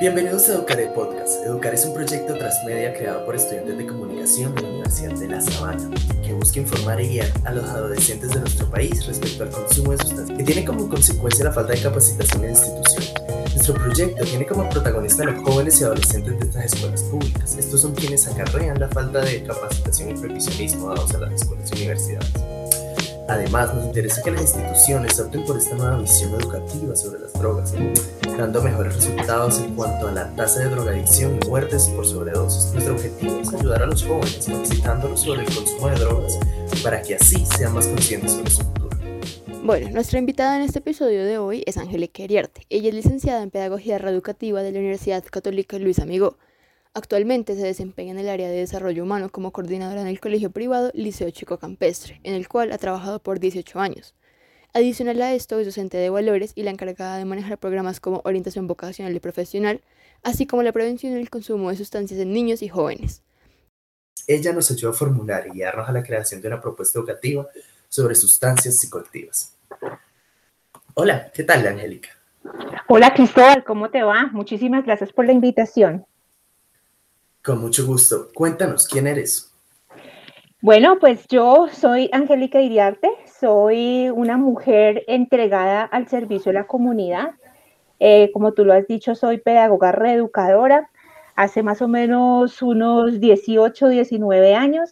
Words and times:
Bienvenidos 0.00 0.48
a 0.48 0.54
Educar 0.54 0.80
el 0.80 0.90
Podcast. 0.90 1.44
Educar 1.44 1.74
es 1.74 1.84
un 1.84 1.92
proyecto 1.92 2.32
transmedia 2.38 2.94
creado 2.94 3.26
por 3.26 3.34
estudiantes 3.34 3.76
de 3.76 3.86
comunicación 3.86 4.54
de 4.54 4.62
la 4.62 4.68
Universidad 4.68 5.12
de 5.12 5.26
La 5.26 5.40
Sabana, 5.40 5.90
que 6.24 6.32
busca 6.32 6.60
informar 6.60 7.00
y 7.00 7.08
guiar 7.08 7.32
a 7.44 7.52
los 7.52 7.64
adolescentes 7.64 8.30
de 8.30 8.38
nuestro 8.38 8.70
país 8.70 9.04
respecto 9.06 9.42
al 9.42 9.50
consumo 9.50 9.90
de 9.90 9.98
sustancias, 9.98 10.38
que 10.38 10.44
tiene 10.44 10.64
como 10.64 10.88
consecuencia 10.88 11.44
la 11.44 11.52
falta 11.52 11.72
de 11.72 11.82
capacitación 11.82 12.44
en 12.44 12.50
instituciones. 12.50 13.12
Nuestro 13.54 13.74
proyecto 13.74 14.24
tiene 14.24 14.46
como 14.46 14.68
protagonista 14.68 15.24
a 15.24 15.26
los 15.26 15.42
jóvenes 15.42 15.80
y 15.80 15.84
adolescentes 15.84 16.38
de 16.38 16.46
estas 16.46 16.64
escuelas 16.72 17.02
públicas. 17.02 17.56
Estos 17.58 17.80
son 17.80 17.92
quienes 17.94 18.26
acarrean 18.28 18.78
la 18.78 18.88
falta 18.88 19.20
de 19.20 19.42
capacitación 19.42 20.10
y 20.10 20.14
prohibicionismo 20.14 20.94
dados 20.94 21.12
a 21.12 21.18
las 21.18 21.32
escuelas 21.32 21.70
y 21.72 21.74
universidades. 21.74 22.47
Además, 23.28 23.74
nos 23.74 23.84
interesa 23.84 24.22
que 24.22 24.30
las 24.30 24.40
instituciones 24.40 25.20
opten 25.20 25.44
por 25.44 25.58
esta 25.58 25.76
nueva 25.76 25.98
visión 25.98 26.32
educativa 26.34 26.96
sobre 26.96 27.20
las 27.20 27.32
drogas, 27.34 27.74
dando 28.38 28.62
mejores 28.62 28.96
resultados 28.96 29.60
en 29.60 29.74
cuanto 29.74 30.08
a 30.08 30.12
la 30.12 30.34
tasa 30.34 30.60
de 30.60 30.70
drogadicción 30.70 31.38
y 31.42 31.46
muertes 31.46 31.88
por 31.88 32.06
sobredosis. 32.06 32.72
Nuestro 32.72 32.94
objetivo 32.94 33.40
es 33.40 33.52
ayudar 33.52 33.82
a 33.82 33.86
los 33.86 34.02
jóvenes 34.02 34.46
capacitándolos 34.46 35.20
sobre 35.20 35.42
el 35.42 35.54
consumo 35.54 35.88
de 35.88 35.96
drogas 35.96 36.38
para 36.82 37.02
que 37.02 37.16
así 37.16 37.44
sean 37.44 37.74
más 37.74 37.86
conscientes 37.86 38.32
sobre 38.32 38.50
su 38.50 38.62
futuro. 38.62 38.88
Bueno, 39.62 39.90
nuestra 39.90 40.18
invitada 40.18 40.56
en 40.56 40.62
este 40.62 40.78
episodio 40.78 41.22
de 41.26 41.36
hoy 41.36 41.62
es 41.66 41.76
Angélica 41.76 42.22
Eriarte. 42.22 42.62
Ella 42.70 42.88
es 42.88 42.94
licenciada 42.94 43.42
en 43.42 43.50
Pedagogía 43.50 43.98
Reeducativa 43.98 44.62
de 44.62 44.72
la 44.72 44.78
Universidad 44.78 45.22
Católica 45.30 45.78
Luis 45.78 45.98
Amigo. 45.98 46.38
Actualmente 46.98 47.54
se 47.54 47.62
desempeña 47.62 48.10
en 48.10 48.18
el 48.18 48.28
área 48.28 48.48
de 48.48 48.56
desarrollo 48.56 49.04
humano 49.04 49.30
como 49.30 49.52
coordinadora 49.52 50.00
en 50.00 50.08
el 50.08 50.18
colegio 50.18 50.50
privado 50.50 50.90
Liceo 50.94 51.30
Chico 51.30 51.56
Campestre, 51.56 52.20
en 52.24 52.34
el 52.34 52.48
cual 52.48 52.72
ha 52.72 52.78
trabajado 52.78 53.20
por 53.20 53.38
18 53.38 53.78
años. 53.78 54.16
Adicional 54.74 55.22
a 55.22 55.32
esto, 55.32 55.60
es 55.60 55.66
docente 55.66 55.96
de 55.96 56.10
valores 56.10 56.50
y 56.56 56.64
la 56.64 56.72
encargada 56.72 57.16
de 57.16 57.24
manejar 57.24 57.56
programas 57.58 58.00
como 58.00 58.20
orientación 58.24 58.66
vocacional 58.66 59.14
y 59.14 59.20
profesional, 59.20 59.80
así 60.24 60.44
como 60.44 60.64
la 60.64 60.72
prevención 60.72 61.14
del 61.14 61.30
consumo 61.30 61.70
de 61.70 61.76
sustancias 61.76 62.18
en 62.18 62.32
niños 62.32 62.62
y 62.62 62.68
jóvenes. 62.68 63.22
Ella 64.26 64.52
nos 64.52 64.68
ayuda 64.72 64.90
a 64.90 64.94
formular 64.94 65.46
y 65.46 65.50
guiarnos 65.50 65.88
a 65.88 65.92
la 65.92 66.02
creación 66.02 66.40
de 66.42 66.48
una 66.48 66.60
propuesta 66.60 66.98
educativa 66.98 67.46
sobre 67.88 68.16
sustancias 68.16 68.76
psicoactivas. 68.76 69.56
Hola, 70.94 71.30
¿qué 71.32 71.44
tal, 71.44 71.64
Angélica? 71.64 72.08
Hola, 72.88 73.14
Cristóbal, 73.14 73.62
¿cómo 73.62 73.88
te 73.88 74.02
va? 74.02 74.30
Muchísimas 74.32 74.84
gracias 74.84 75.12
por 75.12 75.26
la 75.26 75.32
invitación. 75.32 76.04
Con 77.48 77.62
mucho 77.62 77.86
gusto. 77.86 78.28
Cuéntanos, 78.34 78.86
¿quién 78.86 79.06
eres? 79.06 79.50
Bueno, 80.60 80.98
pues 81.00 81.26
yo 81.28 81.68
soy 81.72 82.10
Angélica 82.12 82.60
Iriarte, 82.60 83.08
soy 83.40 84.10
una 84.10 84.36
mujer 84.36 85.02
entregada 85.06 85.84
al 85.84 86.08
servicio 86.08 86.52
de 86.52 86.58
la 86.58 86.66
comunidad. 86.66 87.30
Eh, 88.00 88.30
como 88.34 88.52
tú 88.52 88.66
lo 88.66 88.74
has 88.74 88.86
dicho, 88.86 89.14
soy 89.14 89.38
pedagoga 89.38 89.92
reeducadora 89.92 90.90
hace 91.36 91.62
más 91.62 91.80
o 91.80 91.88
menos 91.88 92.60
unos 92.60 93.18
18, 93.18 93.88
19 93.88 94.54
años 94.54 94.90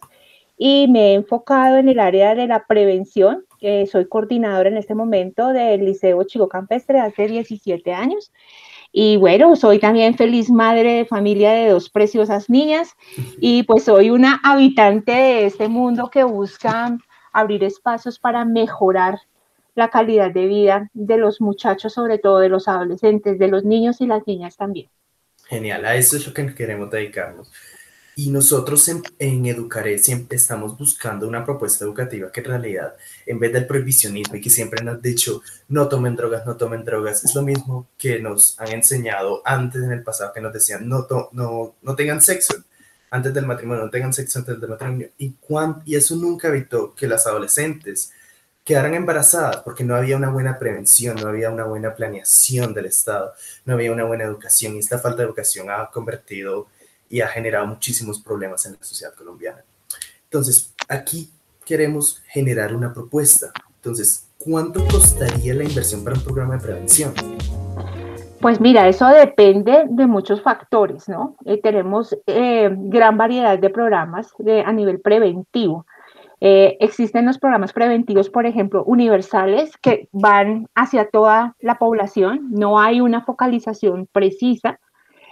y 0.57 0.87
me 0.87 1.11
he 1.11 1.13
enfocado 1.13 1.77
en 1.77 1.89
el 1.89 1.99
área 1.99 2.33
de 2.33 2.47
la 2.47 2.65
prevención. 2.65 3.45
Soy 3.91 4.07
coordinadora 4.07 4.69
en 4.69 4.77
este 4.77 4.95
momento 4.95 5.49
del 5.49 5.85
Liceo 5.85 6.23
Chico 6.23 6.49
Campestre 6.49 6.99
hace 7.01 7.27
17 7.27 7.93
años 7.93 8.31
y 8.99 9.15
bueno, 9.15 9.55
soy 9.55 9.77
también 9.77 10.17
feliz 10.17 10.49
madre 10.49 10.93
de 10.93 11.05
familia 11.05 11.51
de 11.51 11.69
dos 11.69 11.87
preciosas 11.87 12.49
niñas 12.49 12.95
y 13.39 13.61
pues 13.61 13.83
soy 13.83 14.09
una 14.09 14.41
habitante 14.43 15.11
de 15.11 15.45
este 15.45 15.67
mundo 15.67 16.09
que 16.11 16.23
busca 16.23 16.97
abrir 17.31 17.63
espacios 17.63 18.17
para 18.17 18.43
mejorar 18.43 19.19
la 19.75 19.91
calidad 19.91 20.31
de 20.31 20.47
vida 20.47 20.89
de 20.95 21.17
los 21.17 21.39
muchachos, 21.41 21.93
sobre 21.93 22.17
todo 22.17 22.39
de 22.39 22.49
los 22.49 22.67
adolescentes, 22.67 23.37
de 23.37 23.47
los 23.47 23.63
niños 23.63 24.01
y 24.01 24.07
las 24.07 24.25
niñas 24.25 24.57
también. 24.57 24.89
Genial, 25.45 25.85
a 25.85 25.93
eso 25.93 26.17
es 26.17 26.25
lo 26.25 26.33
que 26.33 26.55
queremos 26.55 26.89
dedicarnos. 26.89 27.51
Y 28.19 28.31
nosotros 28.31 28.87
en, 28.87 29.03
en, 29.19 29.45
Educaré 29.45 29.99
siempre 29.99 30.37
estamos 30.37 30.75
buscando 30.75 31.27
una 31.27 31.45
propuesta 31.45 31.85
educativa 31.85 32.31
que 32.31 32.39
en 32.39 32.47
realidad, 32.47 32.95
en 33.27 33.37
vez 33.37 33.53
del 33.53 33.67
prohibicionismo 33.67 34.35
y 34.35 34.41
que 34.41 34.49
siempre 34.49 34.83
nos 34.83 34.95
han 34.95 35.01
dicho 35.03 35.43
no 35.67 35.87
tomen 35.87 36.15
drogas, 36.15 36.43
no 36.43 36.57
tomen 36.57 36.83
drogas, 36.83 37.23
es 37.23 37.35
lo 37.35 37.43
mismo 37.43 37.89
que 37.95 38.17
nos 38.17 38.59
han 38.59 38.69
enseñado 38.69 39.43
antes 39.45 39.83
en 39.83 39.91
el 39.91 40.01
pasado, 40.01 40.33
que 40.33 40.41
nos 40.41 40.51
decían 40.51 40.89
no, 40.89 41.05
no, 41.31 41.75
no 41.79 41.95
tengan 41.95 42.19
sexo 42.19 42.55
antes 43.11 43.31
del 43.35 43.45
matrimonio, 43.45 43.83
no 43.83 43.91
tengan 43.91 44.11
sexo 44.11 44.39
antes 44.39 44.59
del 44.59 44.69
matrimonio. 44.71 45.11
Y, 45.19 45.35
y 45.85 45.95
eso 45.95 46.15
nunca 46.15 46.47
evitó 46.47 46.95
que 46.95 47.05
las 47.05 47.27
adolescentes 47.27 48.11
quedaran 48.63 48.95
embarazadas 48.95 49.57
porque 49.57 49.83
no 49.83 49.95
había 49.95 50.17
una 50.17 50.31
buena 50.31 50.57
prevención, 50.57 51.17
no 51.21 51.27
había 51.27 51.51
una 51.51 51.65
buena 51.65 51.93
planeación 51.93 52.73
del 52.73 52.87
Estado, 52.87 53.33
no 53.65 53.75
había 53.75 53.91
una 53.91 54.05
buena 54.05 54.23
educación 54.23 54.75
y 54.75 54.79
esta 54.79 54.97
falta 54.97 55.17
de 55.17 55.25
educación 55.25 55.69
ha 55.69 55.91
convertido 55.91 56.67
y 57.09 57.21
ha 57.21 57.27
generado 57.27 57.67
muchísimos 57.67 58.19
problemas 58.19 58.65
en 58.65 58.73
la 58.73 58.83
sociedad 58.83 59.13
colombiana. 59.13 59.63
Entonces, 60.23 60.73
aquí 60.87 61.31
queremos 61.65 62.21
generar 62.27 62.75
una 62.75 62.93
propuesta. 62.93 63.51
Entonces, 63.75 64.27
¿cuánto 64.37 64.85
costaría 64.87 65.53
la 65.53 65.63
inversión 65.63 66.03
para 66.03 66.17
un 66.17 66.23
programa 66.23 66.55
de 66.55 66.61
prevención? 66.61 67.13
Pues 68.41 68.61
mira, 68.61 68.87
eso 68.87 69.07
depende 69.07 69.85
de 69.89 70.07
muchos 70.07 70.41
factores, 70.41 71.09
¿no? 71.09 71.35
Eh, 71.45 71.59
tenemos 71.59 72.15
eh, 72.27 72.69
gran 72.71 73.17
variedad 73.17 73.57
de 73.57 73.69
programas 73.69 74.31
a 74.65 74.71
nivel 74.71 75.01
preventivo. 75.01 75.85
Eh, 76.39 76.77
existen 76.79 77.25
los 77.25 77.39
programas 77.39 77.73
preventivos, 77.73 78.29
por 78.29 78.45
ejemplo, 78.45 78.83
universales, 78.83 79.75
que 79.77 80.07
van 80.11 80.67
hacia 80.75 81.09
toda 81.09 81.55
la 81.59 81.79
población, 81.79 82.51
no 82.51 82.79
hay 82.79 83.01
una 83.01 83.21
focalización 83.23 84.07
precisa 84.11 84.79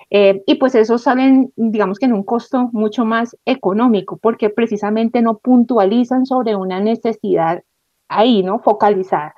eh, 0.09 0.43
y 0.45 0.55
pues 0.55 0.75
esos 0.75 1.03
salen, 1.03 1.51
digamos 1.55 1.99
que 1.99 2.05
en 2.05 2.13
un 2.13 2.23
costo 2.23 2.69
mucho 2.71 3.05
más 3.05 3.35
económico, 3.45 4.17
porque 4.17 4.49
precisamente 4.49 5.21
no 5.21 5.37
puntualizan 5.37 6.25
sobre 6.25 6.55
una 6.55 6.79
necesidad 6.79 7.63
ahí, 8.07 8.43
¿no? 8.43 8.59
Focalizada. 8.59 9.33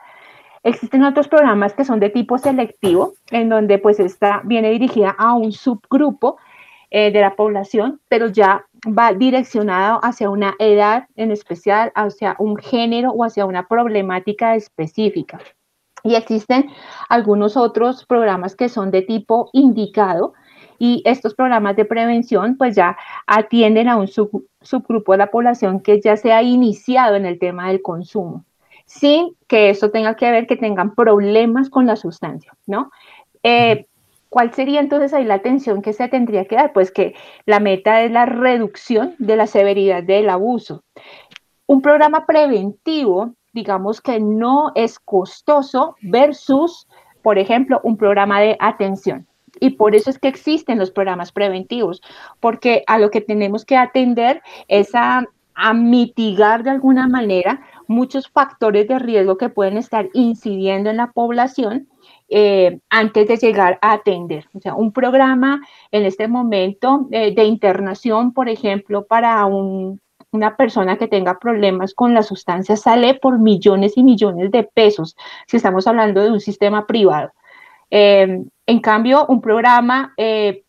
Existen 0.63 1.03
otros 1.03 1.27
programas 1.27 1.73
que 1.73 1.85
son 1.85 2.00
de 2.00 2.09
tipo 2.09 2.38
selectivo, 2.38 3.13
en 3.31 3.50
donde 3.50 3.77
pues 3.77 4.00
esta 4.00 4.41
viene 4.44 4.69
dirigida 4.72 5.16
a 5.17 5.33
un 5.33 5.51
subgrupo 5.51 6.38
eh, 6.89 7.11
de 7.11 7.22
la 7.22 7.35
población, 7.35 8.01
pero 8.09 8.27
ya 8.27 8.66
va 8.88 9.13
direccionado 9.13 10.00
hacia 10.03 10.29
una 10.29 10.56
edad 10.59 11.07
en 11.16 11.31
especial, 11.31 11.91
hacia 11.95 12.35
un 12.39 12.57
género 12.57 13.11
o 13.11 13.23
hacia 13.23 13.45
una 13.45 13.67
problemática 13.67 14.56
específica. 14.56 15.39
Y 16.03 16.16
existen 16.16 16.69
algunos 17.09 17.57
otros 17.57 18.06
programas 18.06 18.56
que 18.56 18.69
son 18.69 18.91
de 18.91 19.01
tipo 19.01 19.50
indicado, 19.53 20.33
y 20.79 21.01
estos 21.05 21.33
programas 21.35 21.75
de 21.75 21.85
prevención 21.85 22.57
pues 22.57 22.75
ya 22.75 22.97
atienden 23.25 23.88
a 23.89 23.97
un 23.97 24.07
subgrupo 24.07 25.11
de 25.11 25.17
la 25.17 25.31
población 25.31 25.79
que 25.79 26.01
ya 26.01 26.17
se 26.17 26.33
ha 26.33 26.41
iniciado 26.43 27.15
en 27.15 27.25
el 27.25 27.39
tema 27.39 27.67
del 27.69 27.81
consumo, 27.81 28.43
sin 28.85 29.35
que 29.47 29.69
eso 29.69 29.89
tenga 29.91 30.15
que 30.15 30.31
ver 30.31 30.47
que 30.47 30.57
tengan 30.57 30.95
problemas 30.95 31.69
con 31.69 31.85
la 31.85 31.95
sustancia, 31.95 32.53
¿no? 32.65 32.91
Eh, 33.43 33.85
¿Cuál 34.29 34.53
sería 34.53 34.81
entonces 34.81 35.13
ahí 35.13 35.23
la 35.23 35.35
atención 35.35 35.81
que 35.81 35.93
se 35.93 36.07
tendría 36.09 36.45
que 36.45 36.55
dar? 36.55 36.73
Pues 36.73 36.91
que 36.91 37.15
la 37.45 37.59
meta 37.59 38.03
es 38.03 38.11
la 38.11 38.25
reducción 38.25 39.15
de 39.19 39.38
la 39.38 39.47
severidad 39.47 40.03
del 40.03 40.29
abuso. 40.29 40.83
Un 41.65 41.81
programa 41.81 42.25
preventivo, 42.25 43.33
digamos 43.53 44.01
que 44.01 44.19
no 44.19 44.71
es 44.75 44.99
costoso 44.99 45.95
versus, 46.01 46.88
por 47.21 47.38
ejemplo, 47.38 47.79
un 47.83 47.95
programa 47.97 48.41
de 48.41 48.57
atención. 48.59 49.27
Y 49.59 49.72
por 49.72 49.95
eso 49.95 50.09
es 50.09 50.19
que 50.19 50.28
existen 50.28 50.79
los 50.79 50.91
programas 50.91 51.31
preventivos, 51.31 52.01
porque 52.40 52.84
a 52.88 52.97
lo 52.97 53.09
que 53.09 53.22
tenemos 53.22 53.66
que 53.66 53.78
atender 53.78 54.41
es 54.68 54.90
a, 54.94 55.25
mitigar 55.73 56.62
de 56.62 56.69
alguna 56.69 57.07
manera 57.07 57.62
muchos 57.88 58.29
factores 58.29 58.88
de 58.88 59.00
riesgo 59.00 59.40
que 59.40 59.50
pueden 59.50 59.78
estar 59.78 60.07
incidiendo 60.13 60.91
en 60.91 60.97
la 60.97 61.12
población 61.12 61.88
eh, 62.30 62.80
antes 62.92 63.27
de 63.27 63.38
llegar 63.38 63.80
a 63.81 63.94
atender. 63.94 64.48
O 64.54 64.59
sea, 64.59 64.75
un 64.75 64.92
programa 64.92 65.62
en 65.92 66.06
este 66.06 66.27
momento 66.27 67.07
eh, 67.09 67.33
de 67.33 67.45
internación, 67.45 68.33
por 68.33 68.50
ejemplo, 68.50 69.07
para 69.07 69.48
una 69.48 70.56
persona 70.57 70.98
que 70.98 71.07
tenga 71.07 71.39
problemas 71.39 71.95
con 71.95 72.13
la 72.13 72.21
sustancia 72.21 72.77
sale 72.77 73.15
por 73.15 73.39
millones 73.39 73.98
y 73.98 74.04
millones 74.04 74.51
de 74.51 74.62
pesos, 74.62 75.15
si 75.48 75.57
estamos 75.57 75.88
hablando 75.88 76.21
de 76.21 76.30
un 76.30 76.39
sistema 76.39 76.86
privado. 76.86 77.31
Eh, 77.89 78.44
en 78.66 78.80
cambio, 78.80 79.25
un 79.28 79.42
programa 79.42 80.13
eh, 80.18 80.63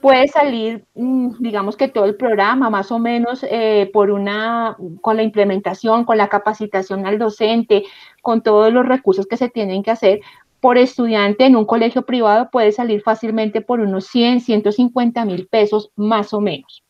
puede 0.00 0.28
salir, 0.28 0.84
mm, 0.94 1.36
digamos 1.40 1.76
que 1.76 1.88
todo 1.88 2.04
el 2.04 2.14
programa, 2.14 2.70
más 2.70 2.92
o 2.92 2.98
menos 2.98 3.44
eh, 3.50 3.90
por 3.92 4.10
una, 4.10 4.76
con 5.00 5.16
la 5.16 5.22
implementación, 5.22 6.04
con 6.04 6.16
la 6.16 6.28
capacitación 6.28 7.06
al 7.06 7.18
docente, 7.18 7.84
con 8.22 8.42
todos 8.42 8.72
los 8.72 8.86
recursos 8.86 9.26
que 9.26 9.36
se 9.36 9.48
tienen 9.48 9.82
que 9.82 9.90
hacer, 9.90 10.20
por 10.60 10.78
estudiante 10.78 11.44
en 11.44 11.56
un 11.56 11.64
colegio 11.64 12.02
privado 12.02 12.50
puede 12.50 12.72
salir 12.72 13.02
fácilmente 13.02 13.60
por 13.60 13.80
unos 13.80 14.06
100, 14.06 14.40
150 14.40 15.24
mil 15.24 15.46
pesos 15.48 15.90
más 15.96 16.32
o 16.32 16.40
menos, 16.40 16.82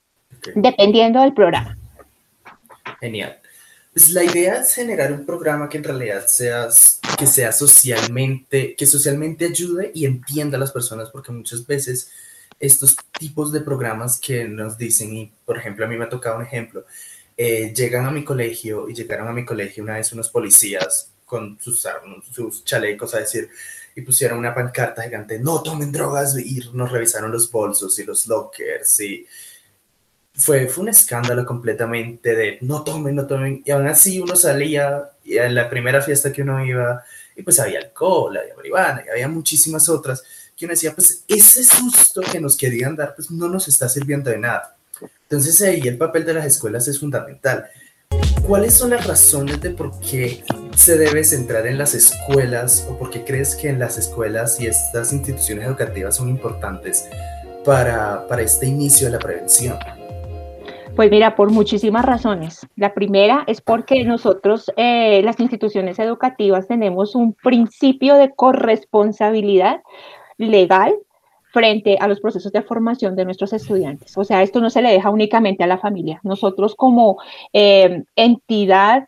dependiendo 0.55 1.21
del 1.21 1.33
programa. 1.33 1.77
Genial. 3.01 3.37
Pues 3.97 4.11
la 4.11 4.25
idea 4.25 4.61
es 4.61 4.75
generar 4.75 5.11
un 5.11 5.25
programa 5.25 5.71
que 5.71 5.79
en 5.79 5.85
realidad 5.85 6.27
sea, 6.27 6.69
que 7.19 7.27
sea 7.27 7.51
socialmente, 7.51 8.77
que 8.77 8.85
socialmente 8.85 9.47
ayude 9.47 9.91
y 9.95 10.05
entienda 10.05 10.59
a 10.59 10.61
las 10.61 10.71
personas, 10.71 11.09
porque 11.09 11.33
muchas 11.33 11.67
veces 11.67 12.11
estos 12.61 12.95
tipos 13.19 13.53
de 13.53 13.63
programas 13.63 14.21
que 14.21 14.47
nos 14.47 14.77
dicen, 14.77 15.15
y 15.15 15.33
por 15.47 15.57
ejemplo 15.57 15.87
a 15.87 15.89
mí 15.89 15.97
me 15.97 16.05
ha 16.05 16.11
tocado 16.11 16.37
un 16.37 16.43
ejemplo, 16.43 16.85
eh, 17.39 17.73
llegan 17.75 18.05
a 18.05 18.11
mi 18.11 18.23
colegio 18.23 18.87
y 18.91 18.93
llegaron 18.93 19.29
a 19.29 19.33
mi 19.33 19.47
colegio 19.47 19.83
una 19.83 19.95
vez 19.95 20.13
unos 20.13 20.29
policías 20.29 21.11
con 21.25 21.59
sus, 21.59 21.89
sus 22.31 22.65
chalecos 22.65 23.15
a 23.15 23.21
decir, 23.21 23.49
y 23.95 24.03
pusieron 24.03 24.39
una 24.39 24.55
pancarta 24.55 25.05
gigante, 25.05 25.39
no 25.39 25.63
tomen 25.63 25.91
drogas, 25.91 26.39
y 26.39 26.61
nos 26.75 26.93
revisaron 26.93 27.33
los 27.33 27.51
bolsos 27.51 27.99
y 27.99 28.05
los 28.05 28.27
lockers, 28.27 29.01
y 29.01 29.27
fue, 30.37 30.67
fue 30.67 30.83
un 30.83 30.89
escándalo 30.91 31.47
completamente 31.47 32.35
de 32.35 32.59
no 32.61 32.85
tomen, 32.85 33.15
no 33.15 33.27
tomen, 33.27 33.63
y 33.65 33.71
aún 33.71 33.87
así 33.87 34.21
uno 34.21 34.37
salía, 34.37 35.11
y 35.25 35.39
en 35.39 35.55
la 35.55 35.69
primera 35.69 36.03
fiesta 36.03 36.33
que 36.33 36.43
uno 36.43 36.65
iba, 36.65 37.03
y 37.35 37.43
pues 37.43 37.59
había 37.59 37.79
alcohol, 37.79 38.37
había 38.37 38.55
marihuana, 38.55 39.03
y 39.07 39.11
había 39.11 39.29
muchísimas 39.29 39.89
otras, 39.89 40.23
que 40.57 40.67
uno 40.67 40.73
decía, 40.73 40.95
pues 40.95 41.25
ese 41.27 41.65
susto 41.65 42.21
que 42.21 42.41
nos 42.41 42.57
querían 42.57 42.97
dar, 42.97 43.15
pues 43.15 43.31
no 43.31 43.49
nos 43.49 43.69
está 43.69 43.89
sirviendo 43.89 44.31
de 44.31 44.39
nada. 44.39 44.77
Entonces 45.23 45.61
ahí 45.63 45.81
el 45.87 45.99
papel 45.99 46.25
de 46.25 46.35
las 46.35 46.47
escuelas 46.47 46.87
es 46.89 47.01
fundamental. 47.01 47.67
¿Cuáles 48.47 48.75
son 48.75 48.91
las 48.91 49.07
razones 49.07 49.61
de 49.61 49.71
por 49.71 49.99
qué 50.01 50.45
se 50.77 50.97
debe 50.97 51.25
centrar 51.25 51.67
en 51.67 51.79
las 51.79 51.95
escuelas 51.95 52.87
o 52.89 52.97
por 52.97 53.11
qué 53.11 53.25
crees 53.25 53.57
que 53.57 53.69
en 53.69 53.81
las 53.81 53.99
escuelas 53.99 54.61
y 54.61 54.67
estas 54.67 55.13
instituciones 55.13 55.67
educativas 55.67 56.17
son 56.17 56.29
importantes 56.29 57.07
para, 57.65 58.27
para 58.29 58.43
este 58.43 58.67
inicio 58.67 59.07
de 59.07 59.13
la 59.15 59.19
prevención? 59.19 59.77
Pues 60.97 61.11
mira, 61.11 61.37
por 61.37 61.53
muchísimas 61.53 62.07
razones. 62.07 62.67
La 62.75 62.95
primera 62.95 63.45
es 63.47 63.61
porque 63.61 64.03
nosotros, 64.05 64.73
eh, 64.79 65.21
las 65.23 65.39
instituciones 65.41 65.99
educativas, 65.99 66.69
tenemos 66.69 67.15
un 67.15 67.35
principio 67.35 68.15
de 68.15 68.31
corresponsabilidad 68.35 69.83
legal 70.39 70.95
frente 71.53 71.99
a 72.01 72.09
los 72.09 72.21
procesos 72.21 72.51
de 72.51 72.63
formación 72.63 73.15
de 73.15 73.27
nuestros 73.27 73.53
estudiantes. 73.53 74.17
O 74.17 74.25
sea, 74.25 74.43
esto 74.43 74.63
no 74.63 74.71
se 74.71 74.81
le 74.81 74.91
deja 74.91 75.11
únicamente 75.11 75.65
a 75.65 75.67
la 75.67 75.77
familia. 75.77 76.19
Nosotros 76.23 76.75
como 76.75 77.19
eh, 77.53 78.05
entidad 78.17 79.07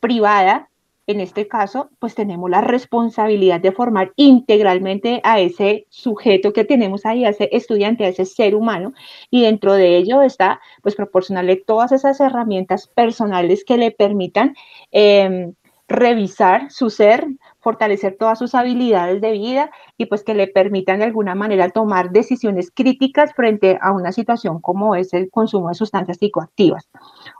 privada, 0.00 0.68
en 1.06 1.20
este 1.20 1.48
caso, 1.48 1.90
pues 1.98 2.14
tenemos 2.14 2.48
la 2.50 2.60
responsabilidad 2.60 3.60
de 3.60 3.72
formar 3.72 4.12
integralmente 4.16 5.20
a 5.24 5.40
ese 5.40 5.86
sujeto 5.90 6.52
que 6.52 6.64
tenemos 6.64 7.04
ahí, 7.04 7.24
a 7.24 7.30
ese 7.30 7.48
estudiante, 7.52 8.04
a 8.04 8.08
ese 8.08 8.24
ser 8.24 8.54
humano, 8.54 8.92
y 9.30 9.42
dentro 9.42 9.74
de 9.74 9.96
ello 9.96 10.22
está, 10.22 10.60
pues, 10.82 10.94
proporcionarle 10.94 11.56
todas 11.56 11.92
esas 11.92 12.20
herramientas 12.20 12.88
personales 12.88 13.64
que 13.64 13.76
le 13.76 13.90
permitan 13.90 14.54
eh, 14.92 15.52
revisar 15.88 16.70
su 16.70 16.90
ser, 16.90 17.26
fortalecer 17.60 18.16
todas 18.18 18.38
sus 18.38 18.54
habilidades 18.54 19.20
de 19.20 19.32
vida 19.32 19.70
y 19.98 20.06
pues 20.06 20.22
que 20.22 20.34
le 20.34 20.48
permitan 20.48 20.98
de 20.98 21.04
alguna 21.04 21.34
manera 21.34 21.68
tomar 21.70 22.10
decisiones 22.10 22.70
críticas 22.70 23.32
frente 23.34 23.78
a 23.80 23.92
una 23.92 24.12
situación 24.12 24.60
como 24.60 24.94
es 24.94 25.12
el 25.12 25.30
consumo 25.30 25.68
de 25.68 25.74
sustancias 25.74 26.18
psicoactivas. 26.18 26.88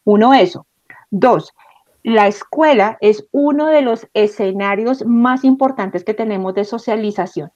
Uno, 0.05 0.35
eso. 0.35 0.67
Dos, 1.11 1.55
la 2.05 2.29
escuela 2.29 2.99
es 3.01 3.27
uno 3.33 3.67
de 3.69 3.81
los 3.81 4.07
escenarios 4.13 5.05
más 5.07 5.43
importantes 5.43 6.05
que 6.05 6.13
tenemos 6.13 6.55
de 6.55 6.65
socialización. 6.65 7.51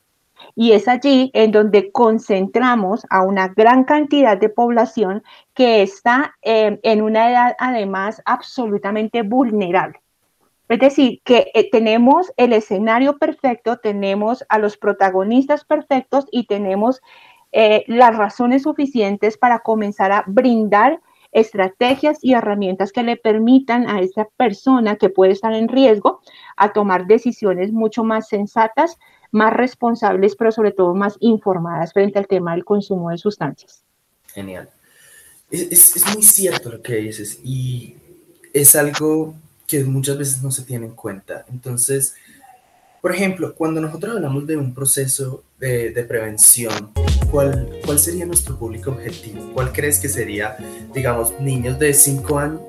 Y 0.55 0.73
es 0.73 0.89
allí 0.89 1.31
en 1.35 1.53
donde 1.53 1.93
concentramos 1.93 3.07
a 3.11 3.23
una 3.23 3.49
gran 3.49 3.85
cantidad 3.85 4.39
de 4.39 4.49
población 4.49 5.23
que 5.53 5.83
está 5.83 6.35
eh, 6.43 6.81
en 6.83 7.03
una 7.03 7.31
edad 7.31 7.57
además 7.59 8.23
absolutamente 8.25 9.23
vulnerable. 9.23 10.01
Es 10.69 10.79
decir, 10.79 11.21
que 11.25 11.51
eh, 11.55 11.69
tenemos 11.71 12.33
el 12.37 12.55
escenario 12.55 13.19
perfecto, 13.19 13.77
tenemos 13.77 14.45
a 14.49 14.59
los 14.59 14.79
protagonistas 14.79 15.65
perfectos 15.65 16.27
y 16.31 16.47
tenemos 16.47 17.03
eh, 17.53 17.85
las 17.87 18.17
razones 18.17 18.63
suficientes 18.63 19.37
para 19.37 19.59
comenzar 19.59 20.13
a 20.13 20.25
brindar 20.27 21.01
estrategias 21.33 22.19
y 22.23 22.35
herramientas 22.35 22.93
que 22.93 23.03
le 23.03 23.17
permitan 23.17 23.89
a 23.89 24.01
esa 24.01 24.27
persona 24.37 24.97
que 24.97 25.11
puede 25.11 25.33
estar 25.33 25.53
en 25.53 25.69
riesgo 25.69 26.21
a 26.57 26.73
tomar 26.73 27.07
decisiones 27.07 27.73
mucho 27.73 28.05
más 28.05 28.29
sensatas, 28.29 28.97
más 29.31 29.53
responsables, 29.53 30.37
pero 30.37 30.53
sobre 30.53 30.73
todo 30.73 30.95
más 30.95 31.17
informadas 31.21 31.93
frente 31.93 32.19
al 32.19 32.27
tema 32.27 32.53
del 32.53 32.65
consumo 32.65 33.11
de 33.11 33.19
sustancias. 33.19 33.83
Genial. 34.33 34.69
Es, 35.51 35.97
es 35.97 36.15
muy 36.15 36.23
cierto 36.23 36.71
lo 36.71 36.83
que 36.83 36.97
dices 36.97 37.41
y 37.43 37.97
es 38.53 38.75
algo 38.77 39.35
que 39.67 39.85
muchas 39.85 40.19
veces 40.19 40.43
no 40.43 40.51
se 40.51 40.63
tiene 40.63 40.87
en 40.87 40.95
cuenta. 40.95 41.45
Entonces, 41.51 42.15
por 43.01 43.15
ejemplo, 43.15 43.55
cuando 43.55 43.81
nosotros 43.81 44.17
hablamos 44.17 44.47
de 44.47 44.57
un 44.57 44.75
proceso 44.75 45.45
de, 45.59 46.05
prevención, 46.09 46.91
¿cuál, 47.31 47.69
¿cuál 47.85 47.99
sería 47.99 48.27
nuestro 48.27 48.57
público 48.57 48.91
objetivo? 48.91 49.51
¿Cuál 49.55 49.73
crees 49.73 50.01
que 50.01 50.09
sería, 50.09 50.57
digamos, 50.93 51.39
niños 51.41 51.79
de 51.79 51.93
5 51.93 52.39
años, 52.39 52.61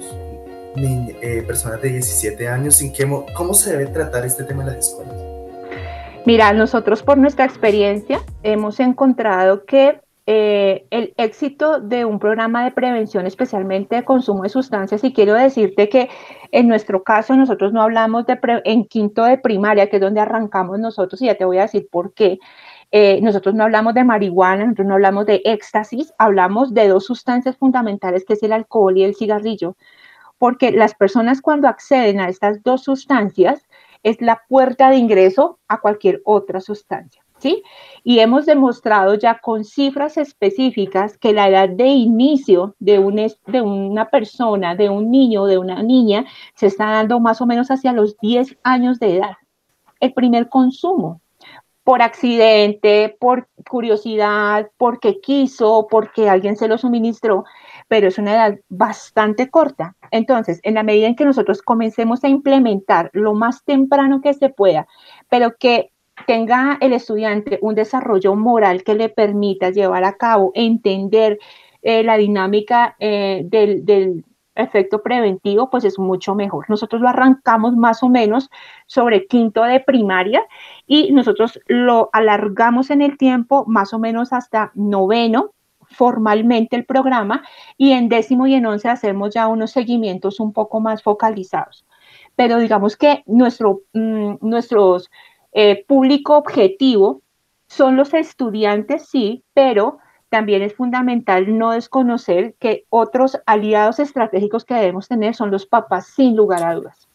eh, 0.76 1.44
personas 1.46 1.82
de 1.82 1.90
17 1.90 2.48
años? 2.48 2.82
¿en 2.82 2.94
qué, 2.94 3.08
¿Cómo 3.36 3.54
se 3.54 3.72
debe 3.72 3.88
tratar 3.88 4.26
este 4.26 4.44
tema 4.44 4.64
en 4.64 4.70
las 4.70 4.88
escuelas? 4.88 5.16
Mira, 6.26 6.54
nosotros 6.54 7.02
por 7.02 7.18
nuestra 7.18 7.46
experiencia 7.46 8.22
hemos 8.44 8.80
encontrado 8.80 9.66
que 9.66 10.00
eh, 10.32 10.86
el 10.92 11.14
éxito 11.18 11.80
de 11.80 12.06
un 12.06 12.20
programa 12.20 12.64
de 12.64 12.70
prevención, 12.70 13.26
especialmente 13.26 13.96
de 13.96 14.04
consumo 14.04 14.44
de 14.44 14.50
sustancias, 14.50 15.04
y 15.04 15.12
quiero 15.12 15.34
decirte 15.34 15.90
que 15.90 16.08
en 16.52 16.68
nuestro 16.68 17.04
caso 17.04 17.36
nosotros 17.36 17.74
no 17.74 17.82
hablamos 17.82 18.28
de 18.28 18.38
en 18.66 18.86
quinto 18.86 19.24
de 19.24 19.40
primaria, 19.40 19.90
que 19.90 19.96
es 19.96 20.02
donde 20.02 20.20
arrancamos 20.20 20.78
nosotros, 20.78 21.20
y 21.22 21.26
ya 21.26 21.36
te 21.36 21.46
voy 21.46 21.58
a 21.58 21.64
decir 21.64 21.88
por 21.92 22.14
qué. 22.14 22.38
Eh, 22.92 23.20
nosotros 23.22 23.54
no 23.54 23.64
hablamos 23.64 23.94
de 23.94 24.04
marihuana, 24.04 24.64
nosotros 24.64 24.88
no 24.88 24.94
hablamos 24.96 25.26
de 25.26 25.42
éxtasis, 25.46 26.14
hablamos 26.18 26.74
de 26.74 26.88
dos 26.88 27.06
sustancias 27.06 27.56
fundamentales, 27.58 28.26
que 28.26 28.34
es 28.34 28.44
el 28.44 28.52
alcohol 28.52 28.98
y 28.98 29.04
el 29.04 29.16
cigarrillo, 29.16 29.76
porque 30.40 30.72
las 30.72 30.96
personas 30.96 31.42
cuando 31.42 31.68
acceden 31.68 32.20
a 32.20 32.30
estas 32.30 32.64
dos 32.64 32.84
sustancias 32.84 33.68
es 34.04 34.22
la 34.22 34.42
puerta 34.48 34.90
de 34.90 34.98
ingreso 34.98 35.60
a 35.68 35.82
cualquier 35.82 36.22
otra 36.26 36.62
sustancia. 36.62 37.24
¿sí? 37.40 37.64
Y 38.04 38.20
hemos 38.20 38.46
demostrado 38.46 39.16
ya 39.16 39.40
con 39.40 39.64
cifras 39.64 40.18
específicas 40.18 41.18
que 41.18 41.34
la 41.34 41.50
edad 41.50 41.70
de 41.70 41.88
inicio 41.88 42.76
de, 42.80 43.34
de 43.48 43.62
una 43.62 44.10
persona, 44.10 44.76
de 44.76 44.90
un 44.90 45.10
niño, 45.12 45.46
de 45.46 45.58
una 45.58 45.82
niña, 45.82 46.26
se 46.56 46.68
está 46.68 46.86
dando 46.86 47.20
más 47.20 47.42
o 47.42 47.46
menos 47.46 47.72
hacia 47.72 47.94
los 47.94 48.18
10 48.20 48.58
años 48.64 49.00
de 49.00 49.18
edad. 49.18 49.38
El 50.00 50.14
primer 50.14 50.50
consumo, 50.50 51.22
por 51.90 52.04
accidente, 52.04 53.18
por 53.20 53.48
curiosidad, 53.68 54.70
porque 54.78 55.20
quiso, 55.22 55.88
porque 55.90 56.30
alguien 56.30 56.56
se 56.56 56.68
lo 56.68 56.78
suministró, 56.78 57.46
pero 57.88 58.10
es 58.10 58.20
una 58.20 58.34
edad 58.34 58.60
bastante 58.70 59.50
corta. 59.50 59.96
Entonces, 60.12 60.60
en 60.62 60.76
la 60.76 60.84
medida 60.84 61.08
en 61.08 61.16
que 61.16 61.26
nosotros 61.26 61.64
comencemos 61.64 62.24
a 62.24 62.30
implementar 62.30 63.10
lo 63.14 63.34
más 63.34 63.64
temprano 63.66 64.22
que 64.22 64.36
se 64.36 64.50
pueda, 64.50 64.88
pero 65.30 65.56
que 65.58 65.92
tenga 66.28 66.78
el 66.80 66.94
estudiante 66.94 67.58
un 67.64 67.74
desarrollo 67.74 68.36
moral 68.36 68.84
que 68.84 68.94
le 68.94 69.10
permita 69.10 69.72
llevar 69.72 70.04
a 70.04 70.14
cabo, 70.14 70.52
entender 70.54 71.40
eh, 71.82 72.04
la 72.04 72.18
dinámica 72.18 72.98
eh, 73.00 73.42
del, 73.46 74.24
efecto 74.60 75.02
preventivo, 75.02 75.70
pues 75.70 75.84
es 75.86 75.98
mucho 75.98 76.36
mejor. 76.36 76.66
Nosotros 76.70 77.02
lo 77.02 77.10
arrancamos 77.10 77.76
más 77.76 78.04
o 78.04 78.10
menos 78.10 78.50
sobre 78.88 79.28
quinto 79.28 79.64
de 79.64 79.80
primaria 79.80 80.42
y 80.86 81.12
nosotros 81.12 81.60
lo 81.68 82.10
alargamos 82.14 82.90
en 82.90 83.02
el 83.02 83.18
tiempo 83.18 83.66
más 83.68 83.94
o 83.94 84.00
menos 84.00 84.34
hasta 84.34 84.72
noveno 84.76 85.52
formalmente 85.92 86.76
el 86.76 86.86
programa 86.86 87.44
y 87.78 87.92
en 87.92 88.10
décimo 88.10 88.48
y 88.48 88.54
en 88.54 88.66
once 88.66 88.88
hacemos 88.88 89.34
ya 89.34 89.48
unos 89.48 89.72
seguimientos 89.72 90.40
un 90.40 90.54
poco 90.54 90.80
más 90.80 91.04
focalizados. 91.04 91.86
Pero 92.36 92.58
digamos 92.60 92.96
que 92.96 93.24
nuestro, 93.26 93.82
mm, 93.94 94.36
eh, 95.52 95.84
público 95.88 96.38
objetivo 96.38 97.22
son 97.68 97.96
los 97.96 98.14
estudiantes, 98.14 99.08
sí, 99.08 99.44
pero 99.54 100.00
también 100.30 100.62
es 100.62 100.74
fundamental 100.74 101.58
no 101.58 101.72
desconocer 101.72 102.56
que 102.60 102.86
otros 102.90 103.40
aliados 103.46 104.00
estratégicos 104.00 104.64
que 104.64 104.76
debemos 104.76 105.08
tener 105.08 105.36
son 105.36 105.52
los 105.52 105.66
papás, 105.66 106.08
sin 106.08 106.36
lugar 106.36 106.64
a 106.64 106.76
dudas. 106.76 107.09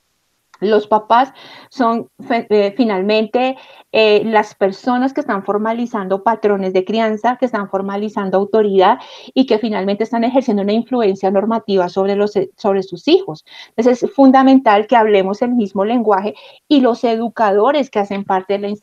Los 0.60 0.86
papás 0.86 1.32
son 1.68 2.08
eh, 2.30 2.74
finalmente 2.76 3.56
eh, 3.92 4.22
las 4.24 4.54
personas 4.54 5.12
que 5.12 5.20
están 5.20 5.44
formalizando 5.44 6.22
patrones 6.22 6.72
de 6.72 6.84
crianza, 6.84 7.36
que 7.38 7.46
están 7.46 7.68
formalizando 7.68 8.38
autoridad 8.38 8.98
y 9.34 9.46
que 9.46 9.58
finalmente 9.58 10.04
están 10.04 10.24
ejerciendo 10.24 10.62
una 10.62 10.72
influencia 10.72 11.30
normativa 11.30 11.88
sobre, 11.88 12.16
los, 12.16 12.32
sobre 12.56 12.82
sus 12.82 13.08
hijos. 13.08 13.44
Entonces 13.70 14.02
es 14.02 14.12
fundamental 14.12 14.86
que 14.86 14.96
hablemos 14.96 15.42
el 15.42 15.54
mismo 15.54 15.84
lenguaje 15.84 16.34
y 16.68 16.80
los 16.80 17.04
educadores 17.04 17.90
que 17.90 17.98
hacen 17.98 18.24
parte 18.24 18.58
de 18.58 18.58
la, 18.60 18.74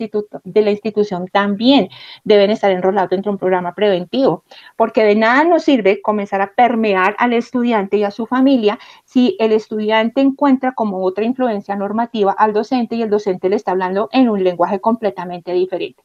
de 0.43 0.61
la 0.61 0.71
institución 0.71 1.27
también 1.31 1.89
deben 2.23 2.51
estar 2.51 2.71
enrolados 2.71 3.09
dentro 3.09 3.31
de 3.31 3.35
un 3.35 3.39
programa 3.39 3.73
preventivo, 3.73 4.43
porque 4.75 5.03
de 5.03 5.15
nada 5.15 5.43
nos 5.43 5.63
sirve 5.63 6.01
comenzar 6.01 6.41
a 6.41 6.53
permear 6.53 7.15
al 7.17 7.33
estudiante 7.33 7.97
y 7.97 8.03
a 8.03 8.11
su 8.11 8.25
familia 8.25 8.79
si 9.05 9.35
el 9.39 9.51
estudiante 9.51 10.21
encuentra 10.21 10.73
como 10.73 11.03
otra 11.03 11.25
influencia 11.25 11.60
normativa 11.69 12.31
al 12.31 12.53
docente 12.53 12.95
y 12.95 13.01
el 13.01 13.09
docente 13.09 13.49
le 13.49 13.55
está 13.55 13.71
hablando 13.71 14.09
en 14.11 14.29
un 14.29 14.43
lenguaje 14.43 14.79
completamente 14.79 15.53
diferente. 15.53 16.03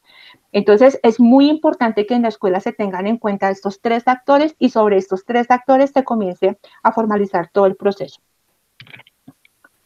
Entonces, 0.51 0.99
es 1.03 1.19
muy 1.19 1.49
importante 1.49 2.05
que 2.05 2.13
en 2.13 2.23
la 2.23 2.29
escuela 2.29 2.59
se 2.59 2.71
tengan 2.71 3.07
en 3.07 3.17
cuenta 3.17 3.49
estos 3.49 3.81
tres 3.81 4.07
actores 4.07 4.55
y 4.59 4.69
sobre 4.69 4.97
estos 4.97 5.25
tres 5.25 5.47
actores 5.49 5.91
se 5.91 6.03
comience 6.03 6.57
a 6.83 6.91
formalizar 6.91 7.49
todo 7.51 7.65
el 7.65 7.75
proceso. 7.75 8.21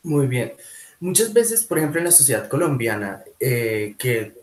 Muy 0.03 0.27
bien. 0.27 0.53
Muchas 0.99 1.33
veces, 1.33 1.63
por 1.63 1.79
ejemplo, 1.79 1.99
en 1.99 2.05
la 2.05 2.11
sociedad 2.11 2.47
colombiana, 2.47 3.23
eh, 3.39 3.95
que 3.97 4.33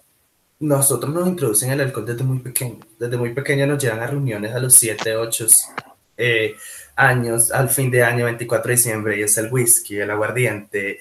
nosotros 0.61 1.15
nos 1.15 1.29
introducen 1.29 1.71
el 1.71 1.81
alcohol 1.81 2.07
desde 2.07 2.25
muy 2.25 2.41
pequeño. 2.41 2.81
Desde 2.99 3.17
muy 3.17 3.33
pequeño 3.33 3.67
nos 3.67 3.83
llevan 3.83 4.01
a 4.01 4.07
reuniones 4.09 4.53
a 4.55 4.59
los 4.59 4.75
7, 4.75 5.17
8 5.17 5.47
eh, 6.17 6.57
años, 6.99 7.53
al 7.53 7.71
fin 7.71 7.91
de 7.91 8.03
año, 8.03 8.25
24 8.25 8.69
de 8.69 8.77
diciembre, 8.77 9.19
y 9.19 9.23
es 9.23 9.39
el 9.39 9.53
whisky, 9.53 9.99
el 9.99 10.11
aguardiente, 10.11 10.99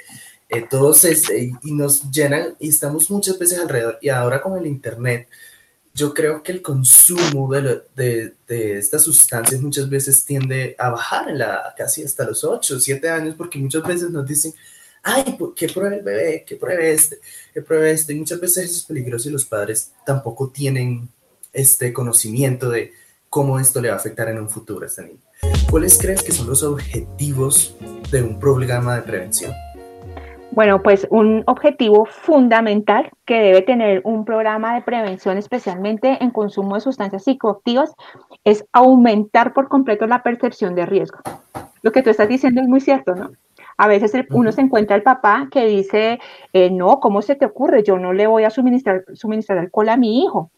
eh, 0.50 0.66
todos 0.70 1.04
este, 1.04 1.52
y 1.62 1.72
nos 1.74 2.10
llenan 2.12 2.56
y 2.60 2.70
estamos 2.70 3.10
muchas 3.10 3.38
veces 3.40 3.60
alrededor. 3.60 3.98
Y 4.02 4.10
ahora 4.10 4.42
con 4.42 4.58
el 4.58 4.68
Internet, 4.68 5.28
yo 5.94 6.14
creo 6.14 6.44
que 6.44 6.52
el 6.52 6.62
consumo 6.62 7.52
de, 7.52 7.82
de, 7.96 8.34
de, 8.48 8.78
estas 8.78 9.04
sustancias 9.04 9.60
muchas 9.62 9.90
veces 9.90 10.24
tiende 10.24 10.76
a 10.78 10.90
bajar 10.90 11.30
en 11.30 11.40
la, 11.40 11.74
casi 11.76 12.04
hasta 12.04 12.24
los 12.26 12.44
8, 12.44 12.80
7 12.80 13.10
años, 13.10 13.36
porque 13.36 13.60
muchas 13.60 13.84
veces 13.84 14.12
nos 14.12 14.26
dicen, 14.26 14.54
ay, 15.04 15.38
¿qué 15.56 15.68
pruebe 15.68 15.98
el 15.98 16.04
bebé? 16.04 16.46
¿Qué 16.48 16.56
pruebe 16.56 16.92
este? 16.92 17.20
¿Qué 17.54 17.62
pruebe 17.62 17.92
este? 17.92 18.14
Y 18.14 18.20
muchas 18.20 18.40
veces 18.40 18.66
eso 18.66 18.78
es 18.78 18.84
peligroso 18.84 19.30
y 19.30 19.32
los 19.32 19.46
padres 19.46 19.92
tampoco 20.06 20.50
tienen 20.50 21.10
este 21.52 21.92
conocimiento 21.92 22.70
de 22.70 22.94
cómo 23.30 23.60
esto 23.60 23.82
le 23.82 23.90
va 23.90 23.96
a 23.96 23.98
afectar 23.98 24.30
en 24.30 24.40
un 24.40 24.50
futuro 24.50 24.84
a 24.84 24.88
este 24.88 25.04
niño. 25.04 25.27
¿Cuáles 25.70 25.98
crees 25.98 26.24
que 26.24 26.32
son 26.32 26.48
los 26.48 26.64
objetivos 26.64 27.76
de 28.12 28.24
un 28.24 28.40
programa 28.40 28.96
de 28.96 29.02
prevención? 29.02 29.52
Bueno, 30.52 30.82
pues 30.82 31.06
un 31.12 31.44
objetivo 31.46 32.06
fundamental 32.06 33.12
que 33.26 33.36
debe 33.36 33.62
tener 33.62 34.02
un 34.06 34.26
programa 34.26 34.74
de 34.74 34.82
prevención, 34.82 35.38
especialmente 35.38 36.18
en 36.24 36.32
consumo 36.32 36.76
de 36.76 36.82
sustancias 36.82 37.26
psicoactivas, 37.26 37.94
es 38.44 38.66
aumentar 38.72 39.54
por 39.54 39.68
completo 39.68 40.08
la 40.08 40.24
percepción 40.24 40.74
de 40.74 40.86
riesgo. 40.86 41.20
Lo 41.84 41.92
que 41.92 42.02
tú 42.02 42.10
estás 42.10 42.28
diciendo 42.28 42.62
es 42.62 42.68
muy 42.68 42.80
cierto, 42.80 43.14
¿no? 43.14 43.32
A 43.78 43.88
veces 43.88 44.12
uno 44.32 44.52
se 44.52 44.62
encuentra 44.62 44.96
el 44.96 45.04
papá 45.04 45.48
que 45.52 45.66
dice, 45.68 46.20
eh, 46.54 46.72
no, 46.72 47.00
¿cómo 47.00 47.22
se 47.22 47.36
te 47.36 47.46
ocurre? 47.46 47.84
Yo 47.84 48.00
no 48.00 48.12
le 48.12 48.26
voy 48.26 48.44
a 48.44 48.50
suministrar, 48.50 49.04
suministrar 49.14 49.60
alcohol 49.60 49.90
a 49.90 49.98
mi 49.98 50.24
hijo 50.24 50.50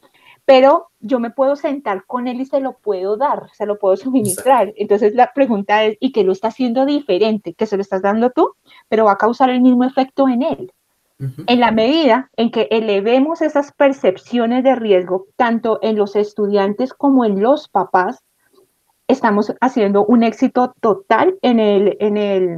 pero 0.50 0.90
yo 1.00 1.20
me 1.20 1.30
puedo 1.30 1.56
sentar 1.56 2.06
con 2.08 2.28
él 2.28 2.42
y 2.42 2.46
se 2.48 2.60
lo 2.60 2.74
puedo 2.74 3.18
dar, 3.18 3.52
se 3.54 3.68
lo 3.68 3.78
puedo 3.78 3.96
suministrar. 3.96 4.74
Entonces 4.78 5.14
la 5.14 5.32
pregunta 5.32 5.84
es, 5.84 5.96
¿y 6.00 6.12
qué 6.12 6.24
lo 6.24 6.32
está 6.32 6.48
haciendo 6.48 6.88
diferente? 6.88 7.54
Que 7.54 7.68
se 7.68 7.78
lo 7.78 7.84
estás 7.84 8.02
dando 8.02 8.32
tú, 8.32 8.56
pero 8.88 9.06
va 9.06 9.12
a 9.12 9.18
causar 9.20 9.52
el 9.52 9.62
mismo 9.62 9.84
efecto 9.84 10.28
en 10.28 10.42
él. 10.42 10.74
En 11.46 11.60
la 11.60 11.70
medida 11.70 12.32
en 12.36 12.50
que 12.50 12.68
elevemos 12.72 13.44
esas 13.44 13.74
percepciones 13.74 14.64
de 14.64 14.74
riesgo, 14.74 15.28
tanto 15.36 15.78
en 15.84 15.96
los 15.98 16.16
estudiantes 16.16 16.96
como 16.96 17.26
en 17.26 17.44
los 17.44 17.70
papás, 17.70 18.24
estamos 19.08 19.54
haciendo 19.62 20.04
un 20.04 20.24
éxito 20.24 20.74
total 20.82 21.38
en 21.44 21.60
el, 21.60 21.96
en 22.00 22.18
el, 22.18 22.58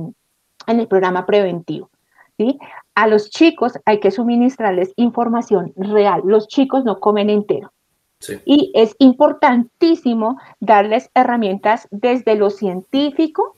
en 0.66 0.80
el 0.80 0.88
programa 0.88 1.26
preventivo. 1.26 1.90
¿sí? 2.38 2.58
A 2.96 3.08
los 3.08 3.30
chicos 3.32 3.78
hay 3.84 4.00
que 4.00 4.12
suministrarles 4.12 4.94
información 4.96 5.74
real. 5.76 6.22
Los 6.24 6.48
chicos 6.48 6.86
no 6.86 7.02
comen 7.02 7.30
entero. 7.30 7.74
Y 8.46 8.72
es 8.76 8.96
importantísimo 9.00 10.38
darles 10.60 11.10
herramientas 11.16 11.88
desde 11.92 12.36
lo 12.36 12.50
científico 12.50 13.56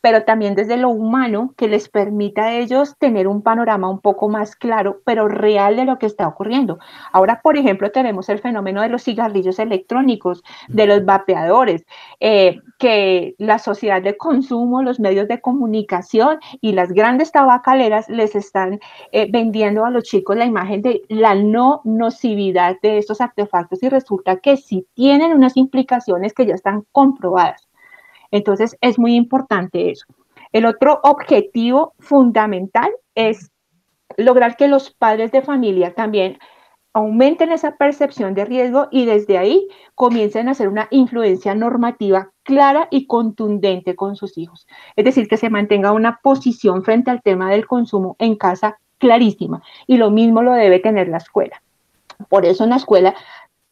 pero 0.00 0.24
también 0.24 0.54
desde 0.54 0.76
lo 0.76 0.90
humano 0.90 1.54
que 1.56 1.68
les 1.68 1.88
permita 1.88 2.44
a 2.44 2.54
ellos 2.54 2.94
tener 2.98 3.26
un 3.26 3.42
panorama 3.42 3.90
un 3.90 4.00
poco 4.00 4.28
más 4.28 4.54
claro, 4.54 5.00
pero 5.04 5.28
real 5.28 5.76
de 5.76 5.84
lo 5.84 5.98
que 5.98 6.06
está 6.06 6.28
ocurriendo. 6.28 6.78
Ahora, 7.12 7.40
por 7.42 7.56
ejemplo, 7.56 7.90
tenemos 7.90 8.28
el 8.28 8.38
fenómeno 8.38 8.82
de 8.82 8.88
los 8.88 9.02
cigarrillos 9.02 9.58
electrónicos, 9.58 10.42
de 10.68 10.86
los 10.86 11.04
vapeadores, 11.04 11.84
eh, 12.20 12.60
que 12.78 13.34
la 13.38 13.58
sociedad 13.58 14.02
de 14.02 14.16
consumo, 14.16 14.82
los 14.82 15.00
medios 15.00 15.28
de 15.28 15.40
comunicación 15.40 16.38
y 16.60 16.72
las 16.72 16.92
grandes 16.92 17.32
tabacaleras 17.32 18.08
les 18.08 18.34
están 18.34 18.78
eh, 19.12 19.28
vendiendo 19.30 19.84
a 19.84 19.90
los 19.90 20.04
chicos 20.04 20.36
la 20.36 20.44
imagen 20.44 20.82
de 20.82 21.02
la 21.08 21.34
no 21.34 21.80
nocividad 21.84 22.76
de 22.82 22.98
estos 22.98 23.20
artefactos 23.20 23.82
y 23.82 23.88
resulta 23.88 24.36
que 24.36 24.56
sí 24.56 24.86
tienen 24.94 25.32
unas 25.32 25.56
implicaciones 25.56 26.32
que 26.32 26.46
ya 26.46 26.54
están 26.54 26.84
comprobadas. 26.92 27.66
Entonces, 28.30 28.76
es 28.80 28.98
muy 28.98 29.14
importante 29.14 29.90
eso. 29.90 30.06
El 30.52 30.66
otro 30.66 31.00
objetivo 31.02 31.94
fundamental 31.98 32.90
es 33.14 33.50
lograr 34.16 34.56
que 34.56 34.68
los 34.68 34.90
padres 34.90 35.32
de 35.32 35.42
familia 35.42 35.94
también 35.94 36.38
aumenten 36.96 37.52
esa 37.52 37.76
percepción 37.76 38.32
de 38.32 38.46
riesgo 38.46 38.88
y 38.90 39.04
desde 39.04 39.36
ahí 39.36 39.68
comiencen 39.94 40.48
a 40.48 40.52
hacer 40.52 40.68
una 40.68 40.88
influencia 40.90 41.54
normativa 41.54 42.30
clara 42.42 42.88
y 42.90 43.06
contundente 43.06 43.94
con 43.94 44.16
sus 44.16 44.38
hijos. 44.38 44.66
Es 44.96 45.04
decir, 45.04 45.28
que 45.28 45.36
se 45.36 45.50
mantenga 45.50 45.92
una 45.92 46.20
posición 46.22 46.84
frente 46.84 47.10
al 47.10 47.20
tema 47.20 47.50
del 47.50 47.66
consumo 47.66 48.16
en 48.18 48.36
casa 48.36 48.78
clarísima. 48.96 49.62
Y 49.86 49.98
lo 49.98 50.10
mismo 50.10 50.40
lo 50.40 50.52
debe 50.52 50.78
tener 50.78 51.08
la 51.08 51.18
escuela. 51.18 51.62
Por 52.30 52.46
eso 52.46 52.64
en 52.64 52.70
la 52.70 52.76
escuela 52.76 53.14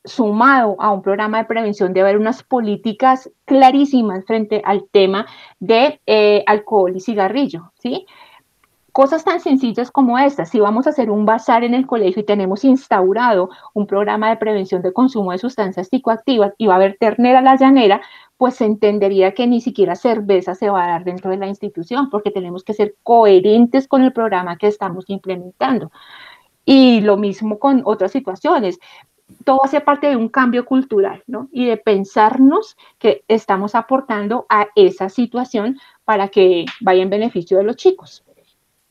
sumado 0.04 0.76
a 0.78 0.92
un 0.92 1.02
programa 1.02 1.38
de 1.38 1.44
prevención 1.44 1.92
de 1.92 2.02
haber 2.02 2.18
unas 2.18 2.42
políticas 2.42 3.30
clarísimas 3.46 4.24
frente 4.26 4.60
al 4.64 4.86
tema 4.90 5.26
de 5.60 6.00
eh, 6.06 6.44
alcohol 6.46 6.94
y 6.94 7.00
cigarrillo, 7.00 7.72
¿sí? 7.78 8.06
Cosas 8.92 9.24
tan 9.24 9.40
sencillas 9.40 9.90
como 9.90 10.18
estas, 10.20 10.50
si 10.50 10.60
vamos 10.60 10.86
a 10.86 10.90
hacer 10.90 11.10
un 11.10 11.26
bazar 11.26 11.64
en 11.64 11.74
el 11.74 11.84
colegio 11.84 12.22
y 12.22 12.26
tenemos 12.26 12.64
instaurado 12.64 13.50
un 13.72 13.88
programa 13.88 14.28
de 14.28 14.36
prevención 14.36 14.82
de 14.82 14.92
consumo 14.92 15.32
de 15.32 15.38
sustancias 15.38 15.88
psicoactivas 15.88 16.52
y 16.58 16.68
va 16.68 16.74
a 16.74 16.76
haber 16.76 16.96
ternera 17.00 17.40
a 17.40 17.42
la 17.42 17.56
llanera, 17.56 18.02
pues 18.36 18.54
se 18.54 18.66
entendería 18.66 19.34
que 19.34 19.48
ni 19.48 19.60
siquiera 19.60 19.96
cerveza 19.96 20.54
se 20.54 20.70
va 20.70 20.84
a 20.84 20.88
dar 20.88 21.04
dentro 21.04 21.32
de 21.32 21.38
la 21.38 21.48
institución, 21.48 22.08
porque 22.08 22.30
tenemos 22.30 22.62
que 22.62 22.74
ser 22.74 22.94
coherentes 23.02 23.88
con 23.88 24.02
el 24.02 24.12
programa 24.12 24.58
que 24.58 24.68
estamos 24.68 25.06
implementando. 25.08 25.90
Y 26.64 27.00
lo 27.00 27.16
mismo 27.16 27.58
con 27.58 27.82
otras 27.84 28.12
situaciones 28.12 28.78
todo 29.44 29.64
hace 29.64 29.80
parte 29.80 30.06
de 30.08 30.16
un 30.16 30.28
cambio 30.28 30.64
cultural, 30.64 31.22
¿no? 31.26 31.48
Y 31.52 31.66
de 31.66 31.76
pensarnos 31.76 32.76
que 32.98 33.24
estamos 33.28 33.74
aportando 33.74 34.46
a 34.48 34.68
esa 34.74 35.08
situación 35.08 35.78
para 36.04 36.28
que 36.28 36.66
vaya 36.80 37.02
en 37.02 37.10
beneficio 37.10 37.58
de 37.58 37.64
los 37.64 37.76
chicos. 37.76 38.24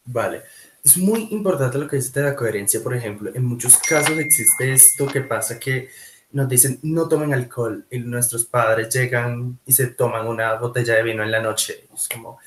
Vale. 0.06 0.42
Es 0.84 0.98
muy 0.98 1.30
importante 1.32 1.78
lo 1.78 1.88
que 1.88 1.96
dice 1.96 2.20
de 2.20 2.30
la 2.30 2.36
coherencia, 2.36 2.84
por 2.84 2.94
ejemplo. 2.94 3.32
En 3.34 3.46
muchos 3.46 3.78
casos 3.78 4.18
existe 4.18 4.74
esto 4.74 5.08
que 5.08 5.22
pasa 5.22 5.58
que 5.58 5.90
nos 6.34 6.50
dicen 6.50 6.80
no 6.82 7.08
tomen 7.08 7.34
alcohol 7.34 7.86
y 7.90 8.00
nuestros 8.00 8.46
padres 8.46 8.94
llegan 8.94 9.60
y 9.66 9.72
se 9.72 9.88
toman 9.88 10.28
una 10.28 10.56
botella 10.56 10.96
de 10.96 11.04
vino 11.04 11.24
en 11.24 11.32
la 11.32 11.42
noche. 11.42 11.88
Es 11.94 12.10
como, 12.10 12.40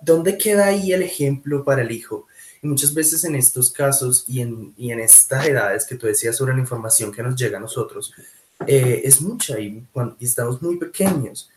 ¿dónde 0.00 0.36
queda 0.36 0.66
ahí 0.66 0.92
el 0.92 1.02
ejemplo 1.02 1.62
para 1.64 1.82
el 1.82 1.92
hijo? 1.92 2.26
Y 2.62 2.66
muchas 2.66 2.92
veces 2.92 3.24
en 3.24 3.34
estos 3.34 3.70
casos 3.70 4.24
y 4.28 4.40
en, 4.40 4.74
y 4.76 4.90
en 4.90 5.00
estas 5.00 5.46
edades 5.46 5.86
que 5.86 5.96
tú 5.96 6.06
decías 6.06 6.36
sobre 6.36 6.52
la 6.54 6.60
información 6.60 7.12
que 7.12 7.22
nos 7.22 7.36
llega 7.36 7.58
a 7.58 7.60
nosotros, 7.60 8.12
eh, 8.66 9.02
es 9.04 9.20
mucha 9.22 9.58
y, 9.58 9.86
estamos 10.20 10.60
muy 10.60 10.76
pequeños. 10.76 11.50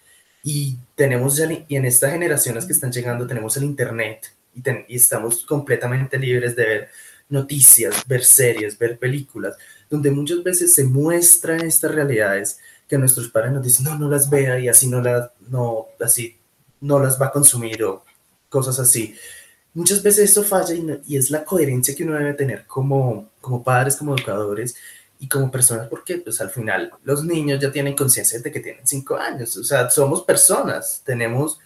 Y 0.44 0.78
tenemos 0.96 1.40
y 1.68 1.76
en 1.76 1.86
estas 1.86 2.12
generaciones 2.12 2.66
que 2.66 2.74
están 2.74 2.92
llegando 2.92 3.28
tenemos 3.28 3.56
el 3.58 3.64
Internet 3.64 4.34
y, 4.54 4.62
y 4.88 4.96
estamos 4.96 5.46
completamente 5.46 6.18
libres 6.18 6.56
de 6.56 6.66
ver 6.66 6.90
noticias, 7.30 8.06
ver 8.08 8.24
series, 8.24 8.78
ver 8.78 8.98
películas, 8.98 9.58
donde 9.90 10.12
muchas 10.12 10.44
veces 10.44 10.74
se 10.74 10.84
muestran 10.84 11.62
estas 11.66 11.92
realidades 11.92 12.60
que 12.88 12.98
nuestros 12.98 13.30
padres 13.30 13.54
nos 13.54 13.64
dicen, 13.64 13.86
no, 13.86 13.98
no 13.98 14.10
las 14.10 14.30
vea 14.30 14.60
y 14.60 14.68
así 14.68 14.88
no, 14.88 15.02
las 15.02 15.32
no, 15.50 15.88
así 16.00 16.38
no 16.82 17.00
las 17.00 17.20
va 17.20 17.28
a 17.28 17.32
consumir 17.32 17.84
o 17.84 18.04
cosas 18.50 18.80
así 18.80 19.16
muchas 19.74 20.02
veces 20.04 20.32
eso 20.32 20.44
falla 20.44 20.74
y, 21.06 21.18
es 21.18 21.32
la 21.32 21.44
coherencia 21.44 21.96
que 21.96 22.04
uno 22.04 22.18
debe 22.18 22.34
tener 22.34 22.66
como, 22.66 23.30
como 23.42 23.64
padres, 23.64 23.96
como 23.96 24.16
educadores 24.16 24.76
y 25.20 25.28
como 25.28 25.50
personas, 25.50 25.88
porque 25.88 26.18
pues 26.18 26.42
al 26.42 26.50
final 26.50 26.92
los 27.04 27.24
niños 27.24 27.60
ya 27.62 27.72
tienen 27.72 27.96
conciencia 27.96 28.40
de 28.40 28.52
que 28.52 28.60
tienen 28.60 28.86
cinco 28.86 29.16
años, 29.16 29.56
o 29.58 29.64
sea, 29.64 29.90
somos 29.90 30.24
personas, 30.24 31.02
tenemos, 31.06 31.60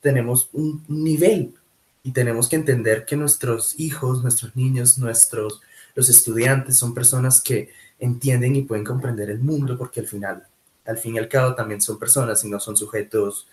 tenemos 0.00 0.48
un 0.52 0.84
nivel 0.88 1.54
y 2.02 2.12
tenemos 2.12 2.48
que 2.48 2.56
entender 2.56 3.04
que 3.04 3.16
nuestros 3.16 3.78
hijos, 3.78 4.22
nuestros 4.22 4.54
niños, 4.56 4.98
nuestros 4.98 5.60
los 5.94 6.08
estudiantes 6.08 6.76
son 6.76 6.92
personas 6.92 7.40
que 7.40 7.70
entienden 7.98 8.56
y 8.56 8.62
pueden 8.62 8.84
comprender 8.84 9.30
el 9.30 9.38
mundo 9.38 9.78
porque 9.78 10.00
al 10.00 10.06
final, 10.06 10.46
al 10.84 10.98
fin 10.98 11.14
y 11.14 11.18
al 11.18 11.28
cabo 11.28 11.54
también 11.54 11.80
son 11.80 11.98
personas 11.98 12.44
y 12.44 12.48
no 12.48 12.58
son 12.58 12.76
sujetos 12.76 13.46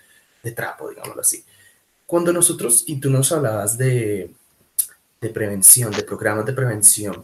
de 0.43 0.51
trapo, 0.51 0.89
digámoslo 0.89 1.21
así. 1.21 1.43
Cuando 2.11 2.33
nosotros, 2.33 2.83
y 2.87 2.97
tú 2.97 3.09
nos 3.09 3.31
hablabas 3.31 3.77
de, 3.77 4.31
de 5.21 5.29
prevención, 5.29 5.93
de 5.93 6.03
programas 6.03 6.45
de 6.45 6.51
prevención, 6.51 7.23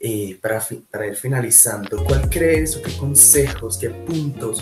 eh, 0.00 0.36
para, 0.42 0.60
para 0.90 1.06
ir 1.06 1.14
finalizando, 1.14 2.02
¿cuál 2.02 2.28
crees 2.28 2.76
o 2.76 2.82
qué 2.82 2.96
consejos, 2.96 3.78
qué 3.78 3.90
puntos 3.90 4.60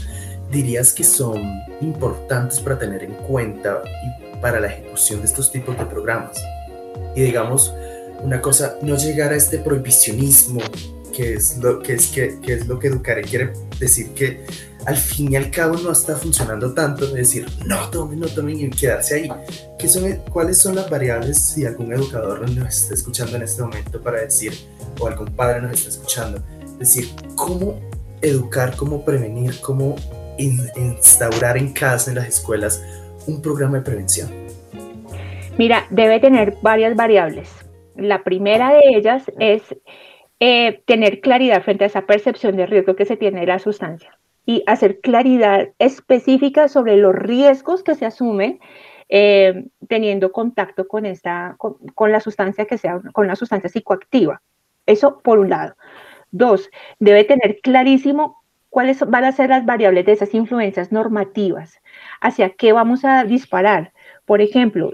dirías 0.51 0.93
que 0.93 1.05
son 1.05 1.43
importantes 1.81 2.61
para 2.61 2.79
tener 2.79 3.03
en 3.03 3.15
cuenta 3.15 3.83
y 3.87 4.43
para 4.43 4.61
la 4.61 4.67
ejecución 4.67 5.21
de 5.21 5.27
estos 5.29 5.51
tipos 5.51 5.79
de 5.79 5.87
programas? 5.87 6.37
Y 7.17 7.23
digamos, 7.23 7.73
una 8.21 8.43
cosa, 8.43 8.77
no 8.83 8.99
llegar 8.99 9.33
a 9.33 9.37
este 9.37 9.57
prohibicionismo, 9.57 10.61
que 11.15 11.33
es 11.33 11.57
lo 11.57 11.81
que, 11.81 11.95
es, 11.95 12.09
que, 12.09 12.39
que 12.43 12.53
es 12.53 12.67
lo 12.67 12.79
que 12.79 12.89
Educaré 12.89 13.23
quiere 13.23 13.55
decir 13.81 14.13
que 14.13 14.45
al 14.87 14.97
fin 14.97 15.33
y 15.33 15.37
al 15.37 15.51
cabo 15.51 15.77
no 15.77 15.93
está 15.93 16.17
funcionando 16.17 16.75
tanto, 16.75 17.05
es 17.05 17.15
decir, 17.15 17.47
no 17.67 17.89
tomen, 17.91 18.21
no 18.21 18.27
tomen 18.27 18.61
y 18.61 18.71
quedarse 18.71 19.15
ahí. 19.15 19.29
¿Qué 19.79 19.89
son, 19.89 20.17
¿Cuáles 20.31 20.59
son 20.59 20.75
las 20.75 20.91
variables 20.91 21.39
si 21.39 21.65
algún 21.65 21.93
educador 21.93 22.49
nos 22.51 22.83
está 22.83 22.95
escuchando 22.95 23.37
en 23.37 23.43
este 23.43 23.63
momento 23.63 24.01
para 24.01 24.21
decir, 24.21 24.53
o 25.01 25.07
algún 25.07 25.29
padre 25.37 25.63
nos 25.63 25.73
está 25.73 25.91
escuchando, 25.91 26.43
decir, 26.79 27.09
cómo 27.37 27.79
educar, 28.21 28.75
cómo 28.77 29.05
prevenir, 29.05 29.61
cómo 29.61 29.97
instaurar 30.39 31.57
en 31.57 31.73
casa, 31.73 32.11
en 32.11 32.17
las 32.17 32.29
escuelas, 32.29 32.83
un 33.27 33.41
programa 33.41 33.79
de 33.79 33.85
prevención? 33.85 34.31
Mira, 35.59 35.87
debe 35.91 36.19
tener 36.19 36.57
varias 36.63 36.97
variables. 36.97 37.49
La 37.95 38.25
primera 38.25 38.73
de 38.73 38.97
ellas 38.97 39.23
es 39.39 39.63
eh, 40.41 40.83
tener 40.87 41.21
claridad 41.21 41.63
frente 41.63 41.85
a 41.85 41.87
esa 41.89 42.07
percepción 42.07 42.57
de 42.57 42.67
riesgo 42.67 42.97
que 42.97 43.05
se 43.05 43.17
tiene 43.17 43.41
de 43.41 43.47
la 43.47 43.59
sustancia 43.59 44.19
y 44.45 44.65
hacer 44.67 45.01
claridad 45.01 45.69
específica 45.79 46.69
sobre 46.69 46.97
los 46.97 47.15
riesgos 47.15 47.83
que 47.83 47.95
se 47.95 48.07
asumen 48.07 48.61
eh, 49.09 49.67
teniendo 49.89 50.33
contacto 50.33 50.89
con, 50.89 51.05
esta, 51.05 51.57
con, 51.59 52.13
la 52.13 52.21
sustancia 52.21 52.65
que 52.65 52.79
sea, 52.79 53.01
con 53.13 53.27
la 53.27 53.37
sustancia 53.37 53.69
psicoactiva. 53.69 54.41
Eso 54.87 55.21
por 55.21 55.39
un 55.39 55.51
lado. 55.51 55.75
Dos, 56.31 56.71
debe 56.99 57.25
tener 57.25 57.61
clarísimo 57.63 58.43
cuáles 58.71 59.07
van 59.07 59.25
a 59.25 59.33
ser 59.33 59.51
las 59.51 59.67
variables 59.67 60.07
de 60.07 60.13
esas 60.13 60.33
influencias 60.33 60.93
normativas, 60.93 61.79
hacia 62.23 62.55
qué 62.55 62.73
vamos 62.73 63.05
a 63.05 63.25
disparar. 63.25 63.93
Por 64.25 64.41
ejemplo, 64.41 64.93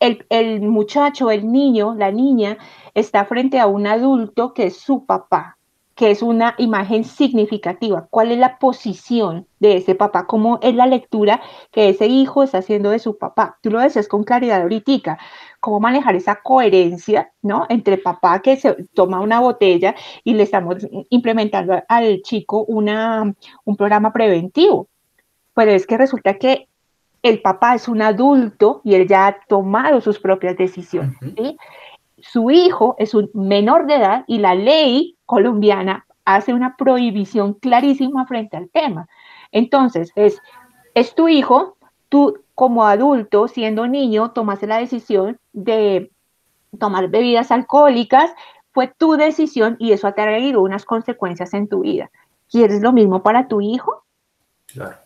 el, 0.00 0.26
el 0.30 0.60
muchacho, 0.62 1.30
el 1.30 1.50
niño, 1.52 1.94
la 1.94 2.10
niña 2.10 2.58
está 2.94 3.24
frente 3.24 3.60
a 3.60 3.68
un 3.68 3.86
adulto 3.86 4.52
que 4.52 4.64
es 4.66 4.78
su 4.78 5.06
papá, 5.06 5.58
que 6.00 6.10
es 6.10 6.22
una 6.22 6.54
imagen 6.56 7.04
significativa. 7.04 8.06
¿Cuál 8.08 8.32
es 8.32 8.38
la 8.38 8.58
posición 8.58 9.46
de 9.58 9.76
ese 9.76 9.94
papá? 9.94 10.26
¿Cómo 10.26 10.58
es 10.62 10.74
la 10.74 10.86
lectura 10.86 11.42
que 11.72 11.90
ese 11.90 12.06
hijo 12.06 12.42
está 12.42 12.56
haciendo 12.56 12.88
de 12.88 12.98
su 12.98 13.18
papá? 13.18 13.58
Tú 13.60 13.70
lo 13.70 13.80
decías 13.80 14.08
con 14.08 14.24
claridad 14.24 14.62
ahorita. 14.62 15.18
¿Cómo 15.60 15.78
manejar 15.78 16.16
esa 16.16 16.36
coherencia, 16.36 17.30
¿no? 17.42 17.66
Entre 17.68 17.98
papá 17.98 18.40
que 18.40 18.56
se 18.56 18.76
toma 18.94 19.20
una 19.20 19.40
botella 19.40 19.94
y 20.24 20.32
le 20.32 20.44
estamos 20.44 20.76
implementando 21.10 21.82
al 21.86 22.22
chico 22.22 22.64
una, 22.64 23.34
un 23.64 23.76
programa 23.76 24.10
preventivo. 24.10 24.88
Pero 25.52 25.72
es 25.72 25.86
que 25.86 25.98
resulta 25.98 26.38
que 26.38 26.70
el 27.22 27.42
papá 27.42 27.74
es 27.74 27.88
un 27.88 28.00
adulto 28.00 28.80
y 28.84 28.94
él 28.94 29.06
ya 29.06 29.26
ha 29.26 29.36
tomado 29.46 30.00
sus 30.00 30.18
propias 30.18 30.56
decisiones. 30.56 31.14
Su 32.22 32.50
hijo 32.50 32.96
es 32.98 33.12
un 33.12 33.30
menor 33.34 33.86
de 33.86 33.96
edad 33.96 34.24
y 34.26 34.38
la 34.38 34.54
ley 34.54 35.18
colombiana 35.30 36.06
hace 36.24 36.52
una 36.52 36.76
prohibición 36.76 37.54
clarísima 37.54 38.26
frente 38.26 38.56
al 38.56 38.68
tema. 38.68 39.08
Entonces, 39.52 40.10
es, 40.16 40.42
es 40.96 41.14
tu 41.14 41.28
hijo, 41.28 41.76
tú 42.08 42.40
como 42.56 42.84
adulto, 42.84 43.46
siendo 43.46 43.86
niño, 43.86 44.32
tomaste 44.32 44.66
la 44.66 44.78
decisión 44.78 45.38
de 45.52 46.10
tomar 46.80 47.08
bebidas 47.10 47.52
alcohólicas, 47.52 48.32
fue 48.72 48.88
tu 48.88 49.12
decisión 49.12 49.76
y 49.78 49.92
eso 49.92 50.08
ha 50.08 50.14
traído 50.14 50.62
unas 50.62 50.84
consecuencias 50.84 51.54
en 51.54 51.68
tu 51.68 51.82
vida. 51.82 52.10
¿Quieres 52.50 52.82
lo 52.82 52.92
mismo 52.92 53.22
para 53.22 53.46
tu 53.46 53.60
hijo? 53.60 54.02
Claro. 54.66 54.96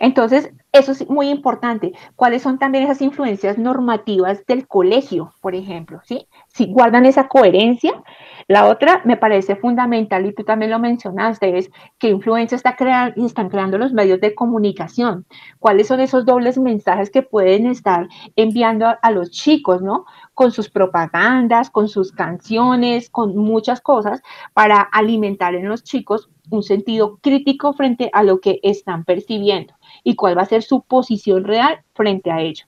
Entonces, 0.00 0.50
eso 0.72 0.92
es 0.92 1.08
muy 1.10 1.28
importante. 1.28 1.92
¿Cuáles 2.16 2.40
son 2.40 2.58
también 2.58 2.84
esas 2.84 3.02
influencias 3.02 3.58
normativas 3.58 4.46
del 4.46 4.66
colegio, 4.66 5.34
por 5.42 5.54
ejemplo? 5.54 6.00
¿sí? 6.04 6.26
Si 6.48 6.72
guardan 6.72 7.04
esa 7.04 7.28
coherencia. 7.28 8.02
La 8.48 8.66
otra 8.66 9.02
me 9.04 9.16
parece 9.16 9.56
fundamental, 9.56 10.26
y 10.26 10.34
tú 10.34 10.42
también 10.42 10.72
lo 10.72 10.78
mencionaste, 10.80 11.56
es 11.56 11.70
qué 11.98 12.08
influencia 12.08 12.56
está 12.56 12.74
están 13.14 13.48
creando 13.48 13.78
los 13.78 13.92
medios 13.92 14.20
de 14.20 14.34
comunicación. 14.34 15.26
¿Cuáles 15.58 15.86
son 15.86 16.00
esos 16.00 16.24
dobles 16.24 16.58
mensajes 16.58 17.10
que 17.10 17.22
pueden 17.22 17.66
estar 17.66 18.08
enviando 18.34 18.86
a, 18.86 18.98
a 19.02 19.10
los 19.10 19.30
chicos, 19.30 19.82
¿no? 19.82 20.06
Con 20.34 20.50
sus 20.50 20.70
propagandas, 20.70 21.70
con 21.70 21.88
sus 21.88 22.10
canciones, 22.10 23.10
con 23.10 23.36
muchas 23.36 23.80
cosas 23.80 24.22
para 24.54 24.80
alimentar 24.80 25.54
en 25.54 25.68
los 25.68 25.84
chicos 25.84 26.30
un 26.50 26.62
sentido 26.62 27.18
crítico 27.20 27.72
frente 27.72 28.10
a 28.12 28.22
lo 28.22 28.40
que 28.40 28.60
están 28.62 29.04
percibiendo 29.04 29.74
y 30.04 30.16
cuál 30.16 30.36
va 30.36 30.42
a 30.42 30.46
ser 30.46 30.62
su 30.62 30.82
posición 30.82 31.44
real 31.44 31.80
frente 31.94 32.30
a 32.30 32.40
ello. 32.40 32.66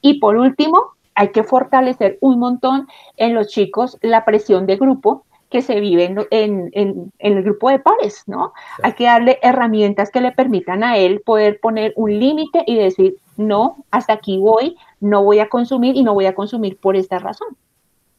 Y 0.00 0.20
por 0.20 0.36
último, 0.36 0.94
hay 1.14 1.30
que 1.30 1.44
fortalecer 1.44 2.18
un 2.20 2.38
montón 2.38 2.88
en 3.16 3.34
los 3.34 3.48
chicos 3.48 3.98
la 4.02 4.24
presión 4.24 4.66
de 4.66 4.76
grupo 4.76 5.24
que 5.50 5.62
se 5.62 5.78
vive 5.78 6.12
en, 6.32 7.12
el 7.20 7.42
grupo 7.44 7.70
de 7.70 7.78
pares, 7.78 8.24
¿no? 8.26 8.52
Hay 8.82 8.94
que 8.94 9.04
darle 9.04 9.38
herramientas 9.40 10.10
que 10.10 10.20
le 10.20 10.32
permitan 10.32 10.82
a 10.82 10.96
él 10.96 11.20
poder 11.20 11.60
poner 11.60 11.92
un 11.94 12.18
límite 12.18 12.64
y 12.66 12.74
decir, 12.74 13.18
no, 13.36 13.84
hasta 13.92 14.14
aquí 14.14 14.36
voy, 14.38 14.76
no 14.98 15.22
voy 15.22 15.38
a 15.38 15.48
consumir 15.48 15.94
y 15.94 16.02
no 16.02 16.12
voy 16.12 16.26
a 16.26 16.34
consumir 16.34 16.76
por 16.78 16.96
esta 16.96 17.20
razón. 17.20 17.56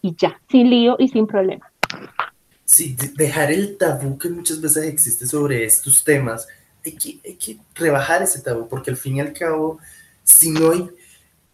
Y 0.02 0.16
ya, 0.16 0.40
sin 0.48 0.70
lío 0.70 0.96
y 0.98 1.10
sin 1.10 1.28
problema. 1.28 1.70
Sí, 2.66 2.98
dejar 3.16 3.52
el 3.52 3.78
tabú 3.78 4.18
que 4.18 4.30
muchas 4.30 4.60
veces 4.60 4.86
existe 4.86 5.28
sobre 5.28 5.66
estos 5.66 6.04
temas 6.04 6.48
hay 6.86 7.38
que, 7.38 7.60
rebajar 7.74 8.24
ese 8.24 8.42
tabú, 8.42 8.68
porque 8.68 8.92
al 8.92 8.98
fin 8.98 9.18
y 9.18 9.22
al 9.22 9.34
cabo, 9.34 9.80
si 10.24 10.52
no 10.52 10.72
hay, 10.72 10.90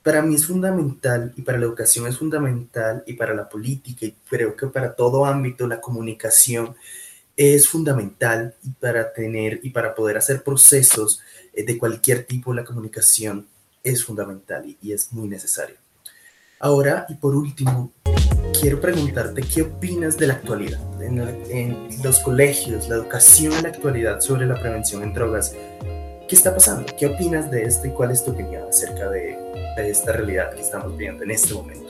para 0.03 0.21
mí 0.21 0.35
es 0.35 0.47
fundamental 0.47 1.33
y 1.35 1.41
para 1.41 1.57
la 1.57 1.65
educación 1.65 2.07
es 2.07 2.17
fundamental 2.17 3.03
y 3.05 3.13
para 3.13 3.33
la 3.33 3.47
política 3.47 4.05
y 4.05 4.15
creo 4.29 4.55
que 4.55 4.67
para 4.67 4.95
todo 4.95 5.25
ámbito 5.25 5.67
la 5.67 5.79
comunicación 5.79 6.75
es 7.37 7.67
fundamental 7.67 8.55
y 8.63 8.71
para 8.71 9.13
tener 9.13 9.59
y 9.63 9.69
para 9.69 9.93
poder 9.93 10.17
hacer 10.17 10.43
procesos 10.43 11.21
eh, 11.53 11.63
de 11.63 11.77
cualquier 11.77 12.25
tipo 12.25 12.53
la 12.53 12.63
comunicación 12.63 13.47
es 13.83 14.03
fundamental 14.03 14.75
y 14.81 14.91
es 14.91 15.11
muy 15.13 15.27
necesario. 15.27 15.80
Ahora 16.63 17.07
y 17.09 17.15
por 17.15 17.35
último, 17.35 17.89
quiero 18.61 18.79
preguntarte 18.79 19.41
qué 19.41 19.63
opinas 19.63 20.15
de 20.15 20.27
la 20.27 20.33
actualidad, 20.35 20.79
en, 21.01 21.89
los 22.03 22.19
colegios, 22.19 22.87
la 22.87 22.97
educación 22.97 23.53
en 23.53 23.63
la 23.63 23.69
actualidad 23.69 24.19
sobre 24.19 24.45
la 24.45 24.53
prevención 24.53 25.01
en 25.01 25.11
drogas. 25.11 25.57
¿Qué 26.29 26.35
está 26.35 26.53
pasando? 26.53 26.85
¿Qué 26.99 27.07
opinas 27.07 27.49
de 27.49 27.63
esto 27.63 27.87
y 27.87 27.89
cuál 27.89 28.11
es 28.11 28.23
tu 28.23 28.29
opinión 28.29 28.61
acerca 28.69 29.09
de, 29.09 29.39
esta 29.77 30.11
realidad 30.11 30.53
que 30.53 30.61
estamos 30.61 30.95
viendo 30.95 31.23
en 31.23 31.31
este 31.31 31.55
momento? 31.55 31.89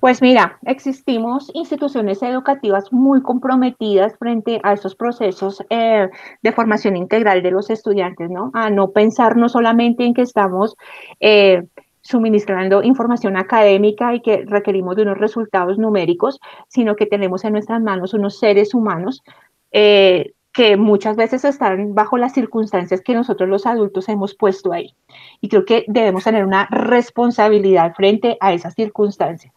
Pues 0.00 0.22
mira, 0.22 0.58
existimos 0.64 1.50
instituciones 1.52 2.22
educativas 2.22 2.90
muy 2.90 3.20
comprometidas 3.20 4.16
frente 4.16 4.60
a 4.62 4.72
estos 4.72 4.96
procesos 4.96 5.62
eh, 5.68 6.08
de 6.40 6.52
formación 6.52 6.96
integral 6.96 7.42
de 7.42 7.50
los 7.50 7.68
estudiantes, 7.68 8.30
¿no? 8.30 8.50
A 8.54 8.70
no 8.70 8.92
pensar 8.92 9.36
no 9.36 9.50
solamente 9.50 10.06
en 10.06 10.14
que 10.14 10.22
estamos 10.22 10.74
eh, 11.20 11.64
suministrando 12.10 12.82
información 12.82 13.36
académica 13.36 14.14
y 14.14 14.20
que 14.20 14.44
requerimos 14.44 14.96
de 14.96 15.02
unos 15.02 15.18
resultados 15.18 15.78
numéricos, 15.78 16.40
sino 16.68 16.96
que 16.96 17.06
tenemos 17.06 17.44
en 17.44 17.52
nuestras 17.52 17.80
manos 17.80 18.12
unos 18.12 18.38
seres 18.38 18.74
humanos 18.74 19.22
eh, 19.70 20.32
que 20.52 20.76
muchas 20.76 21.14
veces 21.16 21.44
están 21.44 21.94
bajo 21.94 22.18
las 22.18 22.32
circunstancias 22.34 23.00
que 23.02 23.14
nosotros 23.14 23.48
los 23.48 23.66
adultos 23.66 24.08
hemos 24.08 24.34
puesto 24.34 24.72
ahí. 24.72 24.96
Y 25.40 25.48
creo 25.48 25.64
que 25.64 25.84
debemos 25.86 26.24
tener 26.24 26.44
una 26.44 26.66
responsabilidad 26.70 27.94
frente 27.94 28.36
a 28.40 28.52
esas 28.52 28.74
circunstancias. 28.74 29.54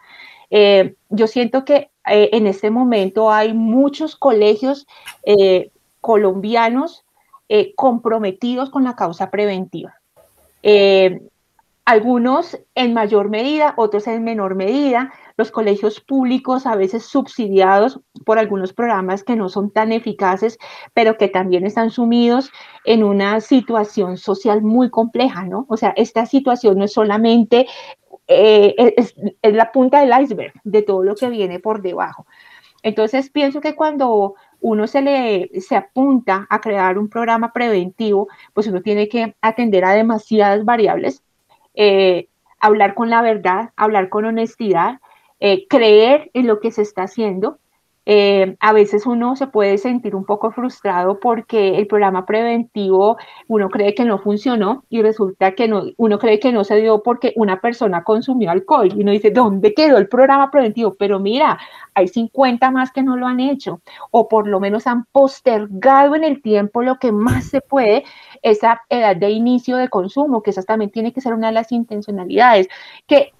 Eh, 0.51 0.93
yo 1.09 1.25
siento 1.25 1.65
que 1.65 1.89
eh, 2.05 2.29
en 2.33 2.45
este 2.45 2.69
momento 2.69 3.31
hay 3.31 3.53
muchos 3.55 4.15
colegios 4.15 4.85
colombianos 5.99 7.05
comprometidos 7.75 8.69
con 8.69 8.83
la 8.83 8.95
causa 8.95 9.29
preventiva 9.29 9.95
algunos 11.85 12.57
en 12.75 12.93
mayor 12.93 13.29
medida, 13.29 13.73
otros 13.75 14.07
en 14.07 14.23
menor 14.23 14.55
medida, 14.55 15.11
los 15.35 15.51
colegios 15.51 15.99
públicos 15.99 16.65
a 16.65 16.75
veces 16.75 17.05
subsidiados 17.05 17.99
por 18.25 18.39
algunos 18.39 18.71
programas 18.71 19.23
que 19.23 19.35
no 19.35 19.49
son 19.49 19.71
tan 19.71 19.91
eficaces, 19.91 20.57
pero 20.93 21.17
que 21.17 21.27
también 21.27 21.65
están 21.65 21.91
sumidos 21.91 22.51
en 22.85 23.03
una 23.03 23.41
situación 23.41 24.17
social 24.17 24.61
muy 24.61 24.89
compleja, 24.89 25.45
¿no? 25.45 25.65
O 25.67 25.75
sea, 25.75 25.93
esta 25.97 26.25
situación 26.25 26.77
no 26.77 26.85
es 26.85 26.93
solamente 26.93 27.67
eh, 28.27 28.75
es, 28.95 29.15
es, 29.41 29.53
la 29.53 29.71
punta 29.73 29.99
del 29.99 30.23
iceberg 30.23 30.53
de 30.63 30.81
todo 30.81 31.03
lo 31.03 31.15
que 31.15 31.29
viene 31.29 31.59
por 31.59 31.81
debajo. 31.81 32.25
Entonces 32.81 33.29
pienso 33.29 33.61
que 33.61 33.75
cuando 33.75 34.35
uno 34.61 34.87
se 34.87 35.01
le 35.01 35.49
se 35.59 35.75
apunta 35.75 36.47
a 36.49 36.61
crear 36.61 36.97
un 36.97 37.09
programa 37.09 37.51
preventivo, 37.51 38.27
pues 38.53 38.67
uno 38.67 38.81
tiene 38.81 39.09
que 39.09 39.35
atender 39.41 39.83
a 39.85 39.93
demasiadas 39.93 40.63
variables, 40.63 41.23
eh, 41.73 42.27
hablar 42.59 42.95
con 42.95 43.09
la 43.09 43.21
verdad, 43.21 43.71
hablar 43.75 44.09
con 44.09 44.25
honestidad, 44.25 44.99
eh, 45.39 45.67
creer 45.67 46.31
en 46.33 46.47
lo 46.47 46.59
que 46.59 46.71
se 46.71 46.81
está 46.81 47.03
haciendo 47.03 47.59
eh, 48.05 48.57
a 48.59 48.73
veces 48.73 49.05
uno 49.05 49.37
se 49.37 49.47
puede 49.47 49.77
sentir 49.77 50.13
un 50.13 50.25
poco 50.25 50.51
frustrado 50.51 51.21
porque 51.21 51.77
el 51.77 51.87
programa 51.87 52.25
preventivo 52.25 53.17
uno 53.47 53.69
cree 53.69 53.95
que 53.95 54.03
no 54.03 54.19
funcionó 54.19 54.83
y 54.89 55.01
resulta 55.01 55.53
que 55.53 55.69
no, 55.69 55.83
uno 55.95 56.19
cree 56.19 56.37
que 56.39 56.51
no 56.51 56.65
se 56.65 56.75
dio 56.81 57.01
porque 57.01 57.31
una 57.37 57.61
persona 57.61 58.03
consumió 58.03 58.51
alcohol 58.51 58.89
y 58.93 59.01
uno 59.01 59.11
dice, 59.11 59.31
¿dónde 59.31 59.73
quedó 59.73 59.97
el 59.97 60.09
programa 60.09 60.51
preventivo? 60.51 60.95
Pero 60.99 61.19
mira, 61.19 61.57
hay 61.93 62.09
50 62.09 62.71
más 62.71 62.91
que 62.91 63.03
no 63.03 63.15
lo 63.15 63.25
han 63.25 63.39
hecho 63.39 63.79
o 64.11 64.27
por 64.27 64.47
lo 64.47 64.59
menos 64.59 64.85
han 64.85 65.05
postergado 65.05 66.15
en 66.15 66.25
el 66.25 66.41
tiempo 66.41 66.81
lo 66.83 66.99
que 66.99 67.13
más 67.13 67.45
se 67.45 67.61
puede 67.61 68.03
esa 68.43 68.81
edad 68.89 69.15
de 69.15 69.31
inicio 69.31 69.77
de 69.77 69.89
consumo, 69.89 70.43
que 70.43 70.51
esa 70.51 70.63
también 70.63 70.91
tiene 70.91 71.11
que 71.11 71.21
ser 71.21 71.33
una 71.33 71.47
de 71.47 71.53
las 71.53 71.71
intencionalidades, 71.71 72.67
que 73.07 73.33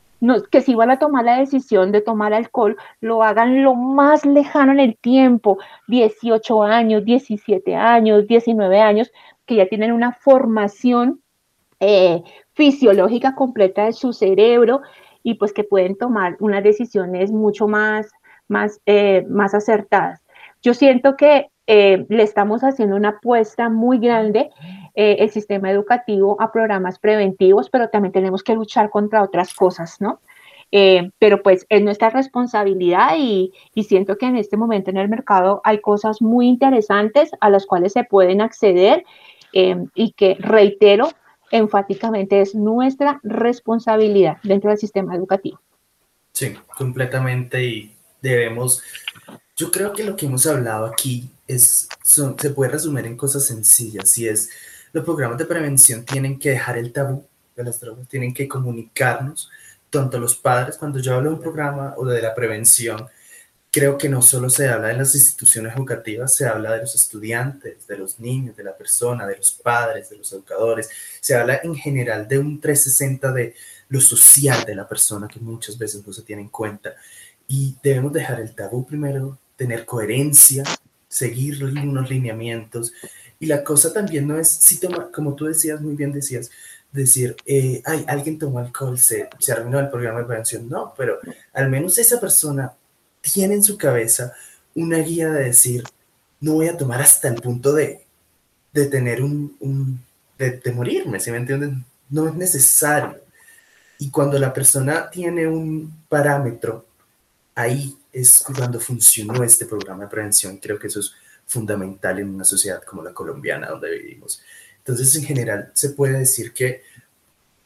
que 0.52 0.62
si 0.62 0.74
van 0.74 0.90
a 0.90 1.00
tomar 1.00 1.26
la 1.26 1.38
decisión 1.38 1.92
de 1.92 2.00
tomar 2.00 2.34
alcohol, 2.34 2.78
lo 3.02 3.24
hagan 3.24 3.62
lo 3.62 3.76
más 3.76 4.26
lejano 4.26 4.72
en 4.72 4.80
el 4.80 4.96
tiempo, 4.96 5.58
18 5.88 6.64
años, 6.64 7.04
17 7.04 7.76
años, 7.76 8.26
19 8.28 8.80
años, 8.80 9.12
que 9.46 9.56
ya 9.56 9.68
tienen 9.68 9.92
una 9.92 10.14
formación 10.14 11.22
eh, 11.82 12.24
fisiológica 12.54 13.36
completa 13.36 13.86
de 13.86 13.94
su 13.94 14.14
cerebro 14.14 14.82
y 15.24 15.34
pues 15.34 15.52
que 15.52 15.66
pueden 15.66 15.98
tomar 15.98 16.38
unas 16.40 16.64
decisiones 16.64 17.32
mucho 17.32 17.68
más, 17.68 18.10
más, 18.48 18.80
eh, 18.86 19.26
más 19.28 19.54
acertadas. 19.54 20.22
Yo 20.62 20.74
siento 20.74 21.18
que 21.18 21.50
eh, 21.66 22.06
le 22.10 22.24
estamos 22.24 22.62
haciendo 22.62 22.96
una 22.96 23.10
apuesta 23.10 23.70
muy 23.70 23.98
grande 23.98 24.50
eh, 24.96 25.18
el 25.20 25.30
sistema 25.30 25.72
educativo 25.72 26.36
a 26.42 26.52
programas 26.52 27.00
preventivos, 27.00 27.70
pero 27.70 27.90
también 27.90 28.12
tenemos 28.12 28.44
que 28.44 28.54
luchar 28.54 28.90
contra 28.90 29.24
otras 29.24 29.54
cosas, 29.54 30.02
¿no? 30.02 30.20
Eh, 30.72 31.12
pero 31.20 31.42
pues 31.42 31.66
es 31.70 31.82
nuestra 31.82 32.10
responsabilidad 32.10 33.16
y, 33.18 33.54
y, 33.76 33.84
siento 33.84 34.18
que 34.18 34.26
en 34.26 34.38
este 34.38 34.58
momento 34.58 34.90
en 34.90 34.98
el 34.98 35.08
mercado 35.08 35.62
hay 35.64 35.80
cosas 35.80 36.20
muy 36.20 36.48
interesantes 36.48 37.32
a 37.40 37.50
las 37.50 37.68
cuales 37.68 37.94
se 37.94 38.04
pueden 38.04 38.42
acceder 38.42 39.06
y 39.54 40.14
que, 40.14 40.36
reitero, 40.40 41.10
enfáticamente 41.52 42.42
es 42.42 42.56
nuestra 42.56 43.20
responsabilidad 43.22 44.38
dentro 44.42 44.72
del 44.72 44.80
sistema 44.80 45.16
educativo. 45.16 45.60
Sí, 46.32 46.56
completamente 46.76 47.64
y 47.64 47.94
debemos, 48.20 48.82
yo 49.56 49.72
creo 49.72 49.94
que 49.94 50.04
lo 50.04 50.16
que 50.16 50.26
hemos 50.26 50.46
hablado 50.48 50.86
aquí 50.86 51.30
es, 51.48 51.88
se 52.04 52.50
puede 52.52 52.72
resumir 52.72 53.06
en 53.06 53.18
cosas 53.18 53.46
sencillas 53.46 54.18
y 54.18 54.28
es, 54.28 54.50
los 54.92 55.04
programas 55.04 55.38
de 55.38 55.46
prevención 55.46 56.06
tienen 56.06 56.40
que 56.40 56.52
dejar 56.52 56.78
el 56.78 56.92
tabú 56.92 57.28
de 57.56 57.64
las 57.64 57.80
drogas, 57.80 58.08
tienen 58.08 58.34
que 58.34 58.48
comunicarnos, 58.48 59.50
tanto 59.90 60.20
los 60.20 60.36
padres, 60.36 60.78
cuando 60.78 61.00
yo 61.00 61.16
hablo 61.16 61.30
de 61.30 61.36
un 61.36 61.42
programa 61.42 61.94
o 61.98 62.06
de 62.06 62.22
la 62.22 62.34
prevención, 62.34 63.08
creo 63.72 63.98
que 63.98 64.10
no 64.10 64.22
solo 64.22 64.50
se 64.50 64.70
habla 64.70 64.90
de 64.90 64.98
las 64.98 65.16
instituciones 65.16 65.76
educativas, 65.76 66.36
se 66.36 66.46
habla 66.46 66.74
de 66.74 66.82
los 66.82 66.96
estudiantes, 66.96 67.88
de 67.88 67.98
los 67.98 68.20
niños, 68.20 68.56
de 68.56 68.64
la 68.64 68.78
persona, 68.78 69.26
de 69.26 69.38
los 69.38 69.52
padres, 69.54 70.10
de 70.10 70.18
los 70.18 70.32
educadores, 70.32 70.90
se 71.20 71.36
habla 71.36 71.60
en 71.64 71.76
general 71.76 72.28
de 72.28 72.38
un 72.40 72.60
360 72.60 73.32
de 73.32 73.56
lo 73.90 74.00
social 74.00 74.64
de 74.66 74.76
la 74.76 74.88
persona 74.88 75.28
que 75.28 75.40
muchas 75.40 75.78
veces 75.78 76.06
no 76.06 76.14
se 76.14 76.22
tiene 76.24 76.44
en 76.44 76.50
cuenta. 76.50 76.94
Y 77.48 77.76
debemos 77.84 78.14
dejar 78.14 78.40
el 78.40 78.54
tabú 78.54 78.86
primero, 78.86 79.40
tener 79.64 79.86
coherencia, 79.86 80.64
seguir 81.08 81.64
unos 81.64 82.10
lineamientos. 82.10 82.92
Y 83.40 83.46
la 83.46 83.64
cosa 83.64 83.94
también 83.94 84.28
no 84.28 84.38
es, 84.38 84.50
si 84.50 84.78
toma, 84.78 85.10
como 85.10 85.36
tú 85.36 85.46
decías, 85.46 85.80
muy 85.80 85.96
bien 85.96 86.12
decías, 86.12 86.52
decir, 86.92 87.38
eh, 87.46 87.82
ay, 87.86 88.04
alguien 88.10 88.38
tomó 88.38 88.60
alcohol, 88.60 89.00
se, 89.00 89.30
se 89.40 89.52
arruinó 89.54 89.80
el 89.80 89.90
programa 89.90 90.20
de 90.20 90.26
prevención. 90.26 90.68
No, 90.68 90.94
pero 90.98 91.18
al 91.54 91.70
menos 91.70 91.98
esa 91.98 92.20
persona 92.20 92.74
tiene 93.22 93.54
en 93.56 93.64
su 93.64 93.78
cabeza 93.78 94.34
una 94.76 94.98
guía 94.98 95.32
de 95.32 95.46
decir, 95.46 95.84
no 96.42 96.56
voy 96.56 96.68
a 96.68 96.78
tomar 96.78 97.02
hasta 97.02 97.30
el 97.30 97.36
punto 97.36 97.72
de, 97.72 98.06
de 98.74 98.86
tener 98.88 99.24
un, 99.24 99.56
un 99.62 100.04
de, 100.38 100.74
morirme, 100.74 101.22
¿sí 101.22 101.32
me 101.32 101.38
entienden? 101.38 101.86
No 102.10 102.28
es 102.28 102.36
necesario. 102.36 103.22
Y 103.98 104.10
cuando 104.10 104.38
la 104.38 104.54
persona 104.54 105.10
tiene 105.10 105.48
un 105.48 106.04
parámetro, 106.10 106.86
ahí 107.56 107.96
es 108.14 108.44
cuando 108.56 108.80
funcionó 108.80 109.44
este 109.44 109.66
programa 109.66 110.04
de 110.04 110.10
prevención. 110.10 110.58
Creo 110.58 110.78
que 110.78 110.88
eso 110.88 111.00
es 111.00 111.14
fundamental 111.48 112.20
en 112.20 112.30
una 112.30 112.46
sociedad 112.46 112.82
como 112.84 113.04
la 113.04 113.14
colombiana 113.14 113.68
donde 113.68 113.92
vivimos. 113.92 114.42
Entonces, 114.78 115.16
en 115.16 115.24
general, 115.24 115.72
se 115.74 115.90
puede 115.90 116.20
decir 116.20 116.54
que 116.54 116.84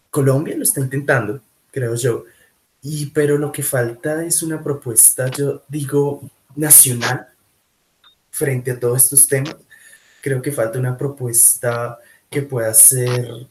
Colombia 0.10 0.56
lo 0.56 0.64
está 0.64 0.80
intentando, 0.80 1.42
creo 1.72 1.96
yo, 1.96 2.26
y, 2.82 3.08
pero 3.08 3.38
lo 3.38 3.52
que 3.52 3.64
falta 3.64 4.24
es 4.24 4.42
una 4.42 4.64
propuesta, 4.64 5.30
yo 5.30 5.64
digo, 5.68 6.30
nacional 6.56 7.28
frente 8.32 8.72
a 8.72 8.80
todos 8.80 9.04
estos 9.04 9.28
temas. 9.28 9.58
Creo 10.22 10.42
que 10.42 10.52
falta 10.52 10.80
una 10.80 10.98
propuesta 10.98 11.98
que 12.30 12.44
pueda 12.44 12.74
ser 12.74 13.48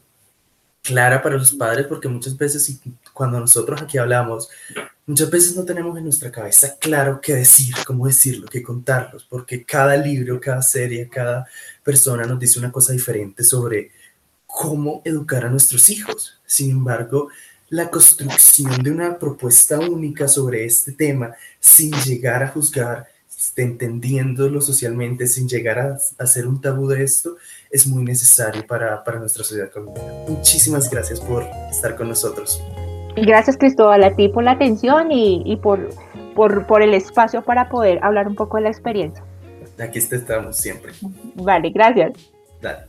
clara 0.81 1.21
para 1.21 1.35
los 1.35 1.53
padres, 1.53 1.87
porque 1.87 2.07
muchas 2.07 2.37
veces 2.37 2.79
cuando 3.13 3.39
nosotros 3.39 3.81
aquí 3.81 3.97
hablamos 3.97 4.49
Muchas 5.07 5.31
veces 5.31 5.55
no 5.55 5.63
tenemos 5.63 5.97
en 5.97 6.03
nuestra 6.03 6.29
cabeza 6.29 6.75
claro 6.77 7.21
qué 7.21 7.33
decir, 7.33 7.73
cómo 7.85 8.07
decirlo, 8.07 8.45
qué 8.45 8.61
contarlos, 8.61 9.23
porque 9.23 9.63
cada 9.63 9.95
libro, 9.95 10.37
cada 10.37 10.61
serie, 10.61 11.07
cada 11.07 11.47
persona 11.81 12.25
nos 12.25 12.37
dice 12.37 12.59
una 12.59 12.73
cosa 12.73 12.91
diferente 12.91 13.45
sobre 13.45 13.91
cómo 14.45 15.01
educar 15.05 15.45
a 15.45 15.49
nuestros 15.49 15.89
hijos. 15.89 16.41
Sin 16.45 16.71
embargo, 16.71 17.29
la 17.69 17.89
construcción 17.89 18.83
de 18.83 18.91
una 18.91 19.17
propuesta 19.17 19.79
única 19.79 20.27
sobre 20.27 20.65
este 20.65 20.91
tema, 20.91 21.33
sin 21.57 21.93
llegar 22.01 22.43
a 22.43 22.49
juzgar, 22.49 23.07
entendiéndolo 23.55 24.59
socialmente, 24.59 25.25
sin 25.27 25.47
llegar 25.47 25.79
a 25.79 25.97
hacer 26.17 26.45
un 26.45 26.59
tabú 26.59 26.85
de 26.89 27.05
esto, 27.05 27.37
es 27.71 27.87
muy 27.87 28.03
necesario 28.03 28.67
para, 28.67 29.01
para 29.05 29.19
nuestra 29.19 29.45
sociedad 29.45 29.71
colombiana. 29.71 30.11
Muchísimas 30.27 30.89
gracias 30.89 31.21
por 31.21 31.45
estar 31.71 31.95
con 31.95 32.09
nosotros. 32.09 32.59
Gracias 33.17 33.57
Cristóbal 33.57 34.03
a 34.03 34.15
ti 34.15 34.29
por 34.29 34.43
la 34.43 34.51
atención 34.51 35.11
y, 35.11 35.57
por, 35.57 35.89
por, 36.35 36.81
el 36.81 36.93
espacio 36.93 37.41
para 37.41 37.69
poder 37.69 37.99
hablar 38.03 38.27
un 38.27 38.35
poco 38.35 38.57
de 38.57 38.63
la 38.63 38.69
experiencia. 38.69 39.23
Aquí 39.79 39.99
estamos 39.99 40.57
siempre. 40.57 40.91
Vale, 41.35 41.69
gracias. 41.69 42.13
Dale. 42.61 42.86